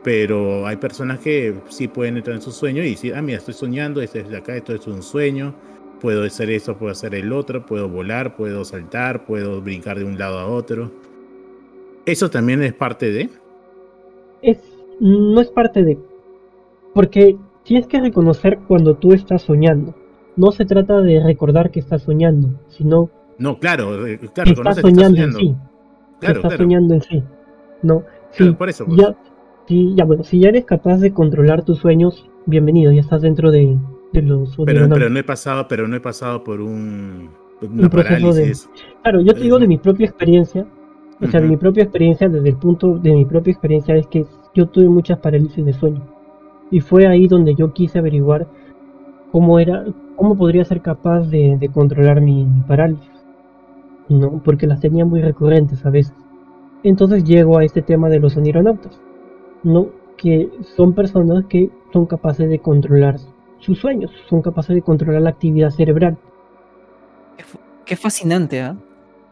Pero 0.04 0.68
hay 0.68 0.76
personas 0.76 1.20
que 1.20 1.56
sí 1.70 1.88
pueden 1.88 2.18
entrar 2.18 2.36
en 2.36 2.42
su 2.42 2.52
sueño 2.52 2.84
y 2.84 2.92
decir, 2.92 3.16
ah, 3.16 3.22
mira, 3.22 3.38
estoy 3.38 3.54
soñando, 3.54 4.02
esto 4.02 4.20
es 4.20 4.30
de 4.30 4.38
acá, 4.38 4.56
esto 4.56 4.76
es 4.76 4.86
un 4.86 5.02
sueño, 5.02 5.56
puedo 6.04 6.26
hacer 6.26 6.50
esto, 6.50 6.78
puedo 6.78 6.92
hacer 6.92 7.16
el 7.16 7.32
otro, 7.32 7.66
puedo 7.66 7.88
volar, 7.88 8.36
puedo 8.36 8.66
saltar, 8.66 9.26
puedo 9.26 9.62
brincar 9.62 9.98
de 9.98 10.04
un 10.04 10.20
lado 10.20 10.38
a 10.38 10.48
otro. 10.48 10.92
¿Eso 12.06 12.30
también 12.30 12.62
es 12.62 12.74
parte 12.74 13.10
de? 13.10 13.30
Es, 14.42 14.60
no 15.00 15.40
es 15.40 15.48
parte 15.48 15.82
de. 15.82 15.98
Porque 16.94 17.38
tienes 17.64 17.88
que 17.88 18.02
reconocer 18.02 18.60
cuando 18.68 18.96
tú 18.96 19.14
estás 19.14 19.44
soñando. 19.44 19.96
No 20.36 20.52
se 20.52 20.66
trata 20.66 21.00
de 21.00 21.24
recordar 21.24 21.72
que 21.72 21.80
estás 21.80 22.04
soñando, 22.04 22.50
sino. 22.68 23.10
No, 23.38 23.58
claro, 23.58 24.06
eh, 24.06 24.20
claro, 24.34 24.52
estás 24.52 24.80
soñando, 24.80 25.22
en 25.22 25.34
sí. 25.34 25.56
Claro, 26.20 26.36
estás 26.36 26.58
soñando 26.58 26.96
en 26.96 27.02
sí. 27.02 27.24
No, 27.82 28.04
sí, 28.32 28.52
por 28.52 28.68
eso. 28.68 28.86
Pues. 28.86 28.98
Ya, 29.00 29.16
sí, 29.70 29.94
ya 29.96 30.04
bueno, 30.04 30.26
si 30.26 30.42
ya 30.42 30.50
eres 30.50 30.66
capaz 30.66 30.98
de 30.98 31.14
controlar 31.14 31.64
tus 31.64 31.80
sueños, 31.80 32.30
bienvenido, 32.46 32.92
ya 32.92 33.00
estás 33.00 33.22
dentro 33.22 33.52
de, 33.52 33.78
los 34.22 34.56
pero, 34.66 34.88
pero 34.90 35.10
no 35.10 35.20
he 35.20 35.24
pasado, 35.24 35.68
pero 35.68 35.88
no 35.88 35.96
he 35.96 36.00
pasado 36.00 36.44
por 36.44 36.62
un, 36.62 37.30
una 37.62 37.90
parálisis. 37.90 38.70
Claro, 39.02 39.22
yo 39.22 39.34
te 39.34 39.42
digo 39.42 39.60
de 39.60 39.68
mi 39.68 39.78
propia 39.78 40.06
experiencia, 40.06 40.66
o 41.22 41.28
sea, 41.28 41.42
de 41.42 41.48
mi 41.48 41.58
propia 41.58 41.84
experiencia, 41.84 42.30
desde 42.30 42.50
el 42.50 42.58
punto 42.58 42.98
de 42.98 43.14
mi 43.14 43.26
propia 43.26 43.52
experiencia, 43.52 43.96
es 43.96 44.08
que 44.08 44.26
yo 44.54 44.68
tuve 44.68 44.88
muchas 44.88 45.20
parálisis 45.20 45.66
de 45.66 45.74
sueño. 45.74 46.02
Y 46.70 46.80
fue 46.80 47.08
ahí 47.08 47.28
donde 47.28 47.56
yo 47.56 47.72
quise 47.74 48.00
averiguar 48.00 48.48
cómo 49.32 49.60
era, 49.60 49.86
cómo 50.16 50.36
podría 50.36 50.66
ser 50.66 50.82
capaz 50.82 51.22
de, 51.30 51.70
controlar 51.74 52.22
mi, 52.22 52.46
mi, 52.46 52.62
parálisis. 52.62 53.10
¿no? 54.10 54.42
Porque 54.44 54.68
las 54.68 54.80
tenía 54.80 55.06
muy 55.06 55.22
recurrentes 55.22 55.86
a 55.86 55.90
veces. 55.90 56.14
Entonces 56.84 57.24
llego 57.24 57.58
a 57.58 57.64
este 57.64 57.82
tema 57.82 58.10
de 58.10 58.20
los 58.20 58.36
onironautas, 58.36 59.00
¿no? 59.64 59.88
Que 60.18 60.50
son 60.76 60.94
personas 60.94 61.46
que 61.46 61.70
son 61.94 62.06
capaces 62.06 62.50
de 62.50 62.60
controlar 62.60 63.18
sus 63.64 63.80
sueños, 63.80 64.12
son 64.30 64.42
capaces 64.42 64.76
de 64.76 64.82
controlar 64.82 65.22
la 65.22 65.30
actividad 65.32 65.70
cerebral. 65.72 66.18
Qué, 67.86 67.96
fascinante, 67.96 68.62
¿ah? 68.62 68.76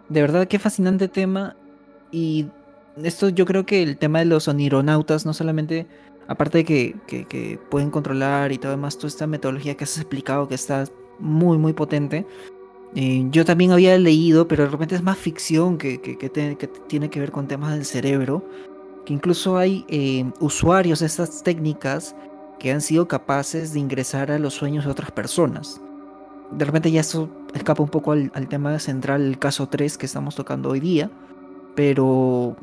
De 0.10 0.22
verdad, 0.22 0.48
qué 0.48 0.60
fascinante 0.60 1.08
tema. 1.08 1.56
Y 2.12 2.48
esto 3.02 3.30
yo 3.30 3.46
creo 3.46 3.66
que 3.66 3.84
el 3.84 3.98
tema 3.98 4.20
de 4.20 4.26
los 4.26 4.48
onironautas, 4.48 5.26
no 5.26 5.34
solamente, 5.34 5.88
aparte 6.28 6.60
de 6.60 6.64
que, 6.66 6.96
que 7.08 7.60
pueden 7.70 7.92
controlar 7.92 8.52
y 8.52 8.58
todo 8.58 8.72
demás, 8.72 8.98
toda 8.98 9.08
esta 9.08 9.28
metodología 9.28 9.76
que 9.76 9.86
has 9.86 9.98
explicado, 9.98 10.48
que 10.48 10.56
está 10.56 10.86
muy, 11.20 11.58
muy 11.58 11.74
potente, 11.74 12.26
eh, 12.96 13.26
yo 13.32 13.46
también 13.46 13.72
había 13.72 13.98
leído, 13.98 14.48
pero 14.48 14.64
de 14.64 14.70
repente 14.70 14.96
es 14.96 15.04
más 15.04 15.18
ficción 15.18 15.78
que, 15.78 15.98
tiene 16.88 17.10
que 17.10 17.20
ver 17.20 17.32
con 17.32 17.48
temas 17.48 17.74
del 17.74 17.86
cerebro, 17.86 18.44
que 19.06 19.14
incluso 19.14 19.58
hay 19.58 19.86
eh, 19.88 20.30
usuarios 20.40 21.00
de 21.00 21.06
estas 21.06 21.42
técnicas 21.42 22.16
que 22.62 22.72
han 22.72 22.82
sido 22.82 23.08
capaces 23.08 23.74
de 23.74 23.80
ingresar 23.80 24.30
a 24.30 24.38
los 24.38 24.54
sueños 24.54 24.86
de 24.86 24.92
otras 24.92 25.10
personas. 25.10 25.82
De 26.52 26.64
repente 26.64 26.92
ya 26.92 27.02
eso 27.02 27.28
escapa 27.56 27.82
un 27.82 27.90
poco 27.90 28.12
al, 28.12 28.48
tema 28.50 28.78
central, 28.78 29.24
el 29.24 29.40
caso 29.40 29.68
3 29.68 29.98
que 29.98 30.06
estamos 30.06 30.36
tocando 30.36 30.70
hoy 30.70 30.80
día, 30.80 31.10
pero 31.74 32.56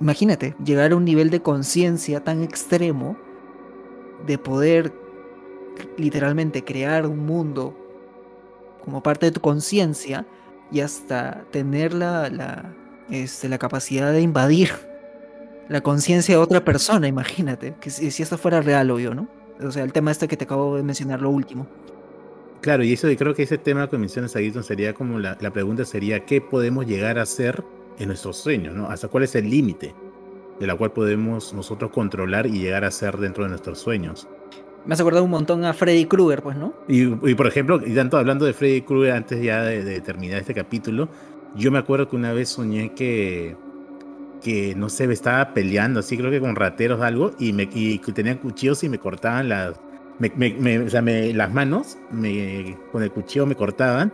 imagínate, 0.00 0.54
llegar 0.64 0.92
a 0.92 0.96
un 0.96 1.04
nivel 1.04 1.28
de 1.28 1.42
conciencia 1.42 2.24
tan 2.24 2.42
extremo 2.42 3.18
de 4.26 4.38
poder 4.38 4.94
literalmente 5.98 6.64
crear 6.64 7.06
un 7.06 7.26
mundo 7.26 7.76
como 8.82 9.02
parte 9.02 9.26
de 9.26 9.32
tu 9.32 9.42
conciencia 9.42 10.26
y 10.72 10.80
hasta 10.80 11.44
tener 11.50 11.92
la, 11.92 12.30
la, 12.30 12.74
este, 13.10 13.50
la 13.50 13.58
capacidad 13.58 14.12
de 14.12 14.22
invadir 14.22 14.70
la 15.70 15.82
conciencia 15.82 16.34
de 16.34 16.40
otra 16.40 16.64
persona, 16.64 17.06
imagínate, 17.06 17.76
que 17.80 17.90
si, 17.90 18.22
esto 18.22 18.36
fuera 18.36 18.60
real, 18.60 18.90
obvio, 18.90 19.14
¿no? 19.14 19.28
O 19.62 19.70
sea, 19.70 19.84
el 19.84 19.92
tema 19.92 20.10
este 20.10 20.26
que 20.26 20.36
te 20.36 20.42
acabo 20.42 20.76
de 20.76 20.82
mencionar, 20.82 21.22
lo 21.22 21.30
último. 21.30 21.68
Claro, 22.60 22.82
y 22.82 22.92
eso 22.92 23.06
creo 23.16 23.34
que 23.34 23.44
ese 23.44 23.56
tema 23.56 23.88
que 23.88 23.96
mencionas 23.96 24.34
ahí 24.34 24.52
sería 24.64 24.94
como 24.94 25.20
la, 25.20 25.38
la 25.40 25.52
pregunta 25.52 25.84
sería, 25.84 26.26
¿qué 26.26 26.40
podemos 26.40 26.86
llegar 26.86 27.20
a 27.20 27.22
hacer 27.22 27.62
en 28.00 28.08
nuestros 28.08 28.36
sueños, 28.36 28.74
¿no? 28.74 28.86
¿Hasta 28.90 29.06
cuál 29.06 29.22
es 29.22 29.36
el 29.36 29.48
límite 29.48 29.94
de 30.58 30.66
la 30.66 30.74
cual 30.74 30.90
podemos 30.90 31.54
nosotros 31.54 31.92
controlar 31.92 32.46
y 32.46 32.58
llegar 32.58 32.84
a 32.84 32.90
ser 32.90 33.18
dentro 33.18 33.44
de 33.44 33.50
nuestros 33.50 33.78
sueños? 33.78 34.26
Me 34.86 34.94
has 34.94 35.00
acordado 35.00 35.22
un 35.22 35.30
montón 35.30 35.64
a 35.64 35.72
Freddy 35.72 36.06
Krueger, 36.06 36.42
pues, 36.42 36.56
¿no? 36.56 36.74
Y, 36.88 37.06
por 37.34 37.46
ejemplo, 37.46 37.80
y 37.86 37.94
tanto 37.94 38.16
hablando 38.16 38.44
de 38.44 38.54
Freddy 38.54 38.82
Krueger 38.82 39.12
antes 39.12 39.40
ya 39.40 39.62
de, 39.62 40.00
terminar 40.00 40.40
este 40.40 40.52
capítulo, 40.52 41.08
yo 41.54 41.70
me 41.70 41.78
acuerdo 41.78 42.08
que 42.08 42.16
una 42.16 42.32
vez 42.32 42.48
soñé 42.48 42.92
que, 42.92 43.56
que 44.40 44.74
no 44.74 44.88
sé, 44.88 45.06
me 45.06 45.14
estaba 45.14 45.52
peleando, 45.52 46.00
así 46.00 46.16
creo 46.16 46.30
que 46.30 46.40
con 46.40 46.56
rateros 46.56 47.00
o 47.00 47.04
algo, 47.04 47.32
y, 47.38 47.52
me, 47.52 47.68
y 47.72 47.98
tenían 47.98 48.38
cuchillos 48.38 48.82
y 48.84 48.88
me 48.88 48.98
cortaban 48.98 49.48
las, 49.48 49.80
me, 50.18 50.78
o 50.80 50.90
sea, 50.90 51.02
las 51.02 51.52
manos, 51.52 51.98
me, 52.10 52.76
con 52.92 53.02
el 53.02 53.10
cuchillo 53.10 53.46
me 53.46 53.54
cortaban, 53.54 54.12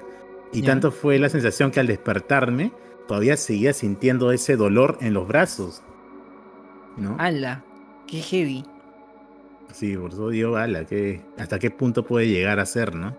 y 0.53 0.63
tanto 0.63 0.91
fue 0.91 1.19
la 1.19 1.29
sensación 1.29 1.71
que 1.71 1.81
al 1.81 1.87
despertarme, 1.87 2.73
todavía 3.09 3.37
seguía 3.37 3.73
sintiendo 3.73 4.33
ese 4.33 4.57
dolor 4.57 4.99
en 5.01 5.15
los 5.15 5.27
brazos. 5.29 5.83
¿no? 6.97 7.17
¡Hala! 7.19 7.63
¡Qué 8.07 8.19
heavy! 8.19 8.65
Sí, 9.73 9.97
por 9.97 10.13
eso 10.13 10.29
digo, 10.31 10.57
ala, 10.57 10.85
que, 10.85 11.21
¿hasta 11.39 11.59
qué 11.59 11.71
punto 11.71 12.05
puede 12.05 12.29
llegar 12.29 12.61
a 12.61 12.67
ser, 12.67 12.95
no? 12.95 13.15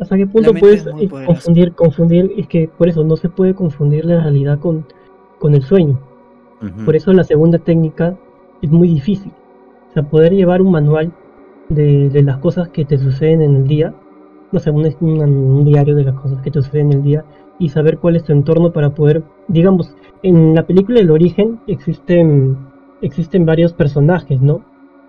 ¿Hasta 0.00 0.16
qué 0.16 0.26
punto 0.26 0.52
puedes 0.54 0.82
confundir, 1.26 1.74
confundir? 1.74 2.32
Es 2.36 2.48
que 2.48 2.66
por 2.66 2.88
eso 2.88 3.04
no 3.04 3.16
se 3.16 3.28
puede 3.28 3.54
confundir 3.54 4.04
la 4.04 4.20
realidad 4.22 4.58
con, 4.58 4.84
con 5.42 5.54
el 5.54 5.62
sueño. 5.62 5.96
Por 6.84 6.94
eso 6.96 7.12
la 7.12 7.24
segunda 7.24 7.58
técnica 7.58 8.16
es 8.62 8.70
muy 8.70 8.88
difícil. 8.88 9.32
O 9.90 9.92
sea, 9.92 10.02
poder 10.04 10.32
llevar 10.32 10.62
un 10.62 10.70
manual 10.70 11.12
de, 11.68 12.08
de 12.08 12.22
las 12.22 12.38
cosas 12.38 12.68
que 12.68 12.84
te 12.84 12.98
suceden 12.98 13.42
en 13.42 13.56
el 13.56 13.66
día, 13.66 13.92
no 14.52 14.58
sé, 14.60 14.70
un, 14.70 14.84
un- 15.00 15.20
un 15.58 15.64
diario 15.64 15.94
de 15.96 16.04
las 16.04 16.14
cosas 16.22 16.40
que 16.42 16.50
te 16.50 16.62
suceden 16.62 16.92
en 16.92 16.98
el 16.98 17.02
día 17.02 17.24
y 17.58 17.68
saber 17.68 17.98
cuál 17.98 18.16
es 18.16 18.24
tu 18.24 18.32
entorno 18.32 18.72
para 18.72 18.90
poder, 18.94 19.22
digamos, 19.48 19.94
en 20.22 20.54
la 20.54 20.62
película 20.66 21.00
El 21.00 21.10
Origen 21.10 21.58
existen, 21.66 22.56
existen 23.02 23.44
varios 23.44 23.72
personajes, 23.72 24.40
¿no? 24.40 24.62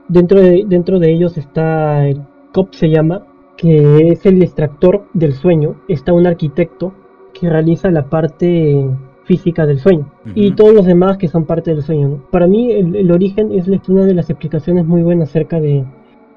Dentro 0.07 0.41
de, 0.41 0.65
dentro 0.67 0.99
de 0.99 1.11
ellos 1.13 1.37
está 1.37 2.07
el 2.07 2.21
COP 2.53 2.73
se 2.73 2.89
llama, 2.89 3.23
que 3.57 4.09
es 4.09 4.25
el 4.25 4.41
extractor 4.41 5.05
del 5.13 5.33
sueño, 5.33 5.75
está 5.87 6.13
un 6.13 6.25
arquitecto 6.27 6.93
que 7.33 7.49
realiza 7.49 7.91
la 7.91 8.03
parte 8.09 8.89
física 9.25 9.65
del 9.65 9.79
sueño 9.79 10.11
y 10.35 10.51
todos 10.51 10.73
los 10.73 10.85
demás 10.85 11.17
que 11.17 11.27
son 11.27 11.45
parte 11.45 11.73
del 11.73 11.83
sueño. 11.83 12.07
¿no? 12.09 12.17
Para 12.31 12.45
mí 12.47 12.71
el, 12.71 12.95
el 12.95 13.11
origen 13.11 13.51
es 13.51 13.67
la- 13.67 13.81
una 13.87 14.05
de 14.05 14.13
las 14.13 14.29
explicaciones 14.29 14.85
muy 14.85 15.01
buenas 15.01 15.29
acerca 15.29 15.59
de, 15.59 15.85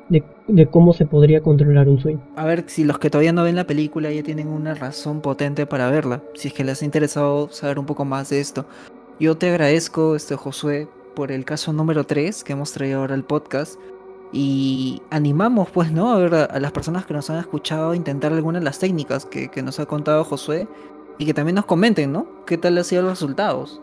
de, 0.08 0.22
de 0.46 0.66
cómo 0.66 0.92
se 0.92 1.04
podría 1.06 1.40
controlar 1.40 1.88
un 1.88 1.98
sueño. 1.98 2.20
A 2.36 2.44
ver 2.44 2.64
si 2.68 2.84
los 2.84 2.98
que 2.98 3.10
todavía 3.10 3.32
no 3.32 3.42
ven 3.42 3.56
la 3.56 3.66
película 3.66 4.10
ya 4.12 4.22
tienen 4.22 4.48
una 4.48 4.74
razón 4.74 5.20
potente 5.20 5.66
para 5.66 5.90
verla, 5.90 6.22
si 6.34 6.48
es 6.48 6.54
que 6.54 6.62
les 6.64 6.80
ha 6.82 6.84
interesado 6.84 7.48
saber 7.50 7.78
un 7.78 7.86
poco 7.86 8.04
más 8.04 8.30
de 8.30 8.40
esto. 8.40 8.66
Yo 9.18 9.36
te 9.36 9.48
agradezco, 9.50 10.14
este 10.14 10.36
Josué, 10.36 10.88
por 11.14 11.32
el 11.32 11.44
caso 11.44 11.72
número 11.72 12.04
3 12.04 12.44
que 12.44 12.52
hemos 12.52 12.72
traído 12.72 13.00
ahora 13.00 13.14
al 13.14 13.24
podcast. 13.24 13.80
Y 14.32 15.00
animamos, 15.10 15.70
pues, 15.70 15.92
¿no? 15.92 16.12
A 16.12 16.18
ver 16.18 16.34
a, 16.34 16.44
a 16.44 16.60
las 16.60 16.72
personas 16.72 17.06
que 17.06 17.14
nos 17.14 17.30
han 17.30 17.38
escuchado 17.38 17.90
a 17.92 17.96
intentar 17.96 18.32
algunas 18.32 18.60
de 18.60 18.64
las 18.64 18.78
técnicas 18.78 19.24
que, 19.24 19.48
que 19.48 19.62
nos 19.62 19.78
ha 19.80 19.86
contado 19.86 20.24
Josué. 20.24 20.66
Y 21.18 21.26
que 21.26 21.34
también 21.34 21.54
nos 21.54 21.66
comenten, 21.66 22.12
¿no? 22.12 22.44
¿Qué 22.46 22.58
tal 22.58 22.76
han 22.78 22.84
sido 22.84 23.02
los 23.02 23.12
resultados? 23.12 23.80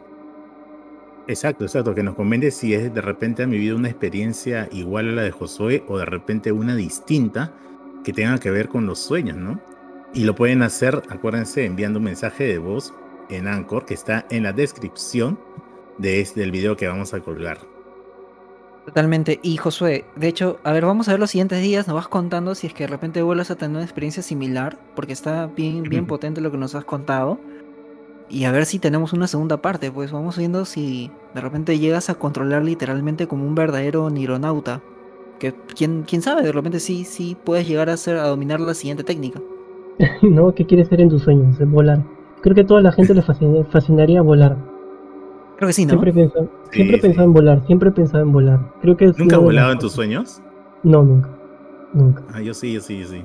Exacto, 1.28 1.63
exacto. 1.63 1.96
Que 1.96 2.04
nos 2.04 2.15
comente 2.15 2.52
si 2.52 2.74
es 2.74 2.93
de 2.93 3.02
repente 3.02 3.43
han 3.43 3.52
vivido 3.52 3.76
una 3.76 3.89
experiencia 3.89 4.67
igual 4.72 5.10
a 5.10 5.12
la 5.13 5.22
de 5.24 5.32
Josué 5.32 5.84
o 5.88 5.98
de 5.98 6.06
repente 6.06 6.52
una 6.52 6.76
distinta 6.76 7.54
que 8.04 8.13
tenga 8.13 8.38
que 8.39 8.52
ver 8.52 8.67
con 8.67 8.86
los 8.86 9.00
sueños, 9.00 9.38
¿no? 9.38 9.60
Y 10.13 10.26
lo 10.26 10.36
pueden 10.36 10.62
hacer, 10.62 11.02
acuérdense, 11.10 11.65
enviando 11.65 12.00
un 12.00 12.06
mensaje 12.06 12.43
de 12.43 12.58
voz 12.58 12.93
en 13.30 13.48
Anchor 13.48 13.86
que 13.86 13.93
está 13.93 14.26
en 14.30 14.43
la 14.43 14.54
descripción 14.54 15.39
de 15.98 16.19
este, 16.19 16.41
del 16.41 16.52
video 16.52 16.76
que 16.76 16.88
vamos 16.88 17.13
a 17.13 17.22
colgar. 17.22 17.72
Totalmente. 18.86 19.39
Y 19.43 19.58
Josué, 19.58 20.04
de 20.15 20.28
hecho, 20.28 20.58
a 20.63 20.74
ver, 20.74 20.86
vamos 20.86 21.08
a 21.08 21.12
ver 21.12 21.19
los 21.19 21.32
siguientes 21.32 21.62
días. 21.62 21.88
Nos 21.88 21.96
vas 21.96 22.08
contando 22.10 22.54
si 22.54 22.67
es 22.67 22.74
que 22.74 22.84
de 22.84 22.88
repente 22.88 23.22
vuelves 23.22 23.50
a 23.50 23.56
tener 23.56 23.76
una 23.78 23.84
experiencia 23.86 24.22
similar, 24.22 24.78
porque 24.96 25.13
está 25.13 25.48
bien, 25.48 25.84
bien 25.84 26.06
potente 26.06 26.41
lo 26.41 26.52
que 26.52 26.58
nos 26.58 26.76
has 26.76 26.84
contado. 26.84 27.39
Y 28.30 28.43
a 28.46 28.52
ver 28.52 28.65
si 28.65 28.80
tenemos 28.80 29.13
una 29.13 29.28
segunda 29.28 29.58
parte, 29.58 29.91
pues 29.91 30.12
vamos 30.12 30.38
viendo 30.38 30.65
si 30.65 31.12
de 31.34 31.41
repente 31.41 31.80
llegas 31.80 32.10
a 32.10 32.15
controlar 32.15 32.63
literalmente 32.65 33.28
como 33.28 33.46
un 33.46 33.56
verdadero 33.56 34.10
nironauta. 34.10 34.82
Que 35.39 35.54
quién, 35.76 36.04
quién 36.04 36.22
sabe, 36.22 36.41
de 36.41 36.52
repente 36.52 36.80
sí, 36.80 37.06
sí 37.06 37.38
puedes 37.43 37.67
llegar 37.67 37.89
a 37.89 37.93
hacer, 37.93 38.17
a 38.17 38.28
dominar 38.28 38.60
la 38.60 38.74
siguiente 38.74 39.04
técnica. 39.04 39.41
¿No? 40.22 40.54
¿Qué 40.54 40.65
quieres 40.65 40.88
ser 40.89 41.00
en 41.02 41.10
tus 41.10 41.24
sueños? 41.24 41.60
Es 41.60 41.69
volar. 41.69 42.04
Creo 42.41 42.56
que 42.56 42.62
a 42.62 42.65
toda 42.67 42.82
la 42.82 42.91
gente 42.91 43.13
le 43.13 43.22
fascina- 43.22 43.63
fascinaría 43.72 44.22
volar. 44.22 44.58
Creo 45.57 45.67
que 45.67 45.73
sí, 45.73 45.85
¿no? 45.85 45.91
Siempre 45.91 46.09
he 46.11 46.13
pensado, 46.13 46.49
siempre 46.71 46.95
he 46.97 46.99
sí. 46.99 47.07
pensado 47.07 47.27
en 47.27 47.33
volar, 47.33 47.65
siempre 47.67 47.89
he 47.89 47.91
pensado 47.91 48.23
en 48.23 48.31
volar. 48.31 48.59
Creo 48.81 48.97
que 48.97 49.05
¿Nunca 49.07 49.23
has 49.23 49.29
de 49.29 49.37
volado 49.37 49.71
en 49.71 49.79
tus 49.79 49.91
sueños? 49.93 50.41
No, 50.83 51.03
nunca. 51.03 51.29
Nunca. 51.93 52.23
Ah, 52.33 52.41
yo 52.41 52.53
sí, 52.53 52.73
yo 52.73 52.81
sí, 52.81 52.99
yo 52.99 53.07
sí. 53.07 53.23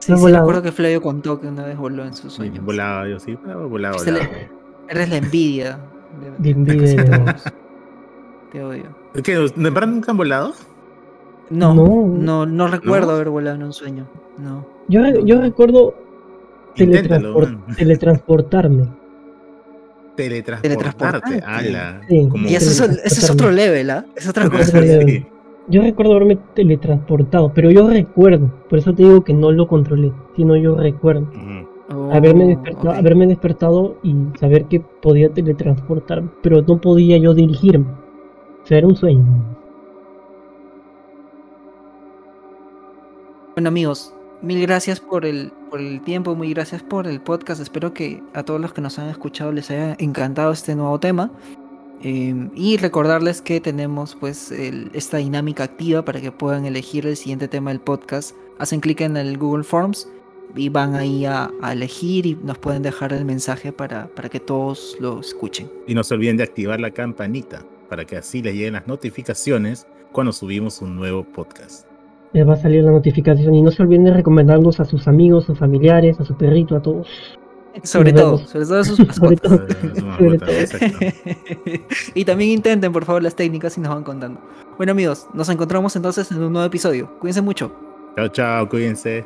Sí, 0.00 0.12
¿Has 0.12 0.18
sí, 0.18 0.22
volado? 0.24 0.44
recuerdo 0.44 0.62
que 0.62 0.72
Flavio 0.72 1.00
contó 1.02 1.40
que 1.40 1.48
una 1.48 1.64
vez 1.64 1.76
voló 1.78 2.04
en 2.04 2.12
sus 2.14 2.32
sueños. 2.32 2.64
Volaba, 2.64 3.08
yo 3.08 3.18
sí, 3.18 3.34
volaba, 3.36 3.66
volaba. 3.66 3.96
Le-. 4.04 4.48
Eres 4.88 5.08
la 5.10 5.16
envidia. 5.16 5.78
De 6.38 6.50
envidia. 6.50 7.36
Te 8.52 8.62
odio. 8.62 8.84
¿Qué? 9.24 9.34
¿De 9.34 9.70
verdad 9.70 9.88
nunca 9.88 10.10
han 10.12 10.16
volado? 10.18 10.52
No, 11.50 11.74
No. 11.74 12.06
no, 12.06 12.46
no, 12.46 12.68
recuerdo 12.68 13.08
¿No? 13.08 13.12
haber 13.14 13.30
volado 13.30 13.56
en 13.56 13.62
un 13.64 13.72
sueño. 13.72 14.06
No. 14.38 14.66
Yo, 14.88 15.00
re- 15.02 15.24
yo 15.24 15.40
recuerdo 15.40 15.94
teletransportarme. 17.76 18.84
Teletransportarte. 20.16 20.68
Teletransportarte. 20.68 21.42
ala. 21.46 22.00
Sí. 22.08 22.28
Como- 22.30 22.48
Y 22.48 22.54
eso 22.54 22.70
es, 22.70 22.76
Teletransportarme. 22.78 23.06
eso 23.06 23.20
es 23.20 23.30
otro 23.30 23.50
level, 23.50 23.90
¿ah? 23.90 24.06
Es 24.16 24.28
otra 24.28 24.50
cosa. 24.50 24.82
Sí. 24.82 25.26
Yo 25.68 25.82
recuerdo 25.82 26.12
haberme 26.14 26.38
teletransportado, 26.54 27.52
pero 27.52 27.70
yo 27.72 27.88
recuerdo, 27.88 28.52
por 28.68 28.78
eso 28.78 28.94
te 28.94 29.02
digo 29.02 29.24
que 29.24 29.34
no 29.34 29.50
lo 29.50 29.66
controlé, 29.66 30.12
sino 30.36 30.56
yo 30.56 30.76
recuerdo. 30.76 31.22
Ujú. 31.22 31.66
Oh, 31.88 32.10
haberme, 32.12 32.46
despertado, 32.46 32.90
haberme 32.92 33.26
despertado 33.28 33.96
y 34.02 34.14
saber 34.40 34.64
que 34.64 34.80
podía 34.80 35.28
teletransportarme, 35.30 36.30
pero 36.42 36.62
no 36.62 36.80
podía 36.80 37.16
yo 37.18 37.32
dirigirme. 37.34 37.86
O 38.62 38.66
sea, 38.66 38.78
era 38.78 38.86
un 38.88 38.96
sueño. 38.96 39.24
Bueno, 43.54 43.68
amigos, 43.68 44.12
mil 44.42 44.60
gracias 44.62 45.00
por 45.00 45.24
el, 45.24 45.52
por 45.76 45.84
el 45.84 46.00
tiempo, 46.00 46.34
muy 46.34 46.54
gracias 46.54 46.82
por 46.82 47.06
el 47.06 47.20
podcast. 47.20 47.60
Espero 47.60 47.92
que 47.92 48.22
a 48.32 48.42
todos 48.44 48.58
los 48.58 48.72
que 48.72 48.80
nos 48.80 48.98
han 48.98 49.10
escuchado 49.10 49.52
les 49.52 49.70
haya 49.70 49.94
encantado 49.98 50.50
este 50.50 50.74
nuevo 50.74 50.98
tema. 50.98 51.30
Eh, 52.02 52.48
y 52.54 52.78
recordarles 52.78 53.42
que 53.42 53.60
tenemos 53.60 54.14
pues 54.18 54.50
el- 54.52 54.90
esta 54.94 55.18
dinámica 55.18 55.64
activa 55.64 56.02
para 56.02 56.18
que 56.22 56.32
puedan 56.32 56.64
elegir 56.64 57.06
el 57.06 57.14
siguiente 57.14 57.46
tema 57.46 57.72
del 57.72 57.80
podcast. 57.80 58.34
Hacen 58.58 58.80
clic 58.80 59.02
en 59.02 59.18
el 59.18 59.36
Google 59.36 59.64
Forms 59.64 60.08
y 60.54 60.70
van 60.70 60.94
ahí 60.94 61.26
a, 61.26 61.50
a 61.60 61.74
elegir 61.74 62.24
y 62.24 62.36
nos 62.36 62.56
pueden 62.56 62.80
dejar 62.82 63.12
el 63.12 63.26
mensaje 63.26 63.70
para, 63.70 64.06
para 64.14 64.30
que 64.30 64.40
todos 64.40 64.96
lo 64.98 65.20
escuchen. 65.20 65.70
Y 65.86 65.94
no 65.94 66.02
se 66.04 66.14
olviden 66.14 66.38
de 66.38 66.44
activar 66.44 66.80
la 66.80 66.90
campanita 66.90 67.62
para 67.90 68.06
que 68.06 68.16
así 68.16 68.40
les 68.40 68.54
lleguen 68.54 68.72
las 68.72 68.86
notificaciones 68.86 69.86
cuando 70.12 70.32
subimos 70.32 70.80
un 70.80 70.96
nuevo 70.96 71.22
podcast. 71.22 71.86
Les 72.32 72.46
va 72.46 72.54
a 72.54 72.56
salir 72.56 72.84
la 72.84 72.90
notificación 72.90 73.54
y 73.54 73.62
no 73.62 73.70
se 73.70 73.82
olviden 73.82 74.04
de 74.04 74.12
recomendarnos 74.12 74.80
a 74.80 74.84
sus 74.84 75.08
amigos, 75.08 75.44
a 75.44 75.46
sus 75.48 75.58
familiares, 75.58 76.20
a 76.20 76.24
su 76.24 76.36
perrito, 76.36 76.76
a 76.76 76.82
todos. 76.82 77.08
Sobre 77.82 78.12
todo, 78.12 78.38
sobre 78.38 78.64
todo 78.64 78.80
a 78.80 78.84
sus 78.84 78.98
Sobre 79.14 79.36
todo. 79.36 79.66
Una 80.02 80.16
Sobre 80.16 80.38
todo. 80.38 80.50
y 82.14 82.24
también 82.24 82.50
intenten, 82.50 82.92
por 82.92 83.04
favor, 83.04 83.22
las 83.22 83.36
técnicas 83.36 83.76
y 83.76 83.80
nos 83.80 83.94
van 83.94 84.02
contando. 84.02 84.40
Bueno, 84.76 84.92
amigos, 84.92 85.26
nos 85.34 85.48
encontramos 85.48 85.94
entonces 85.96 86.30
en 86.30 86.42
un 86.42 86.52
nuevo 86.52 86.66
episodio. 86.66 87.10
Cuídense 87.18 87.42
mucho. 87.42 87.72
Chao, 88.16 88.28
chao, 88.28 88.68
cuídense. 88.68 89.24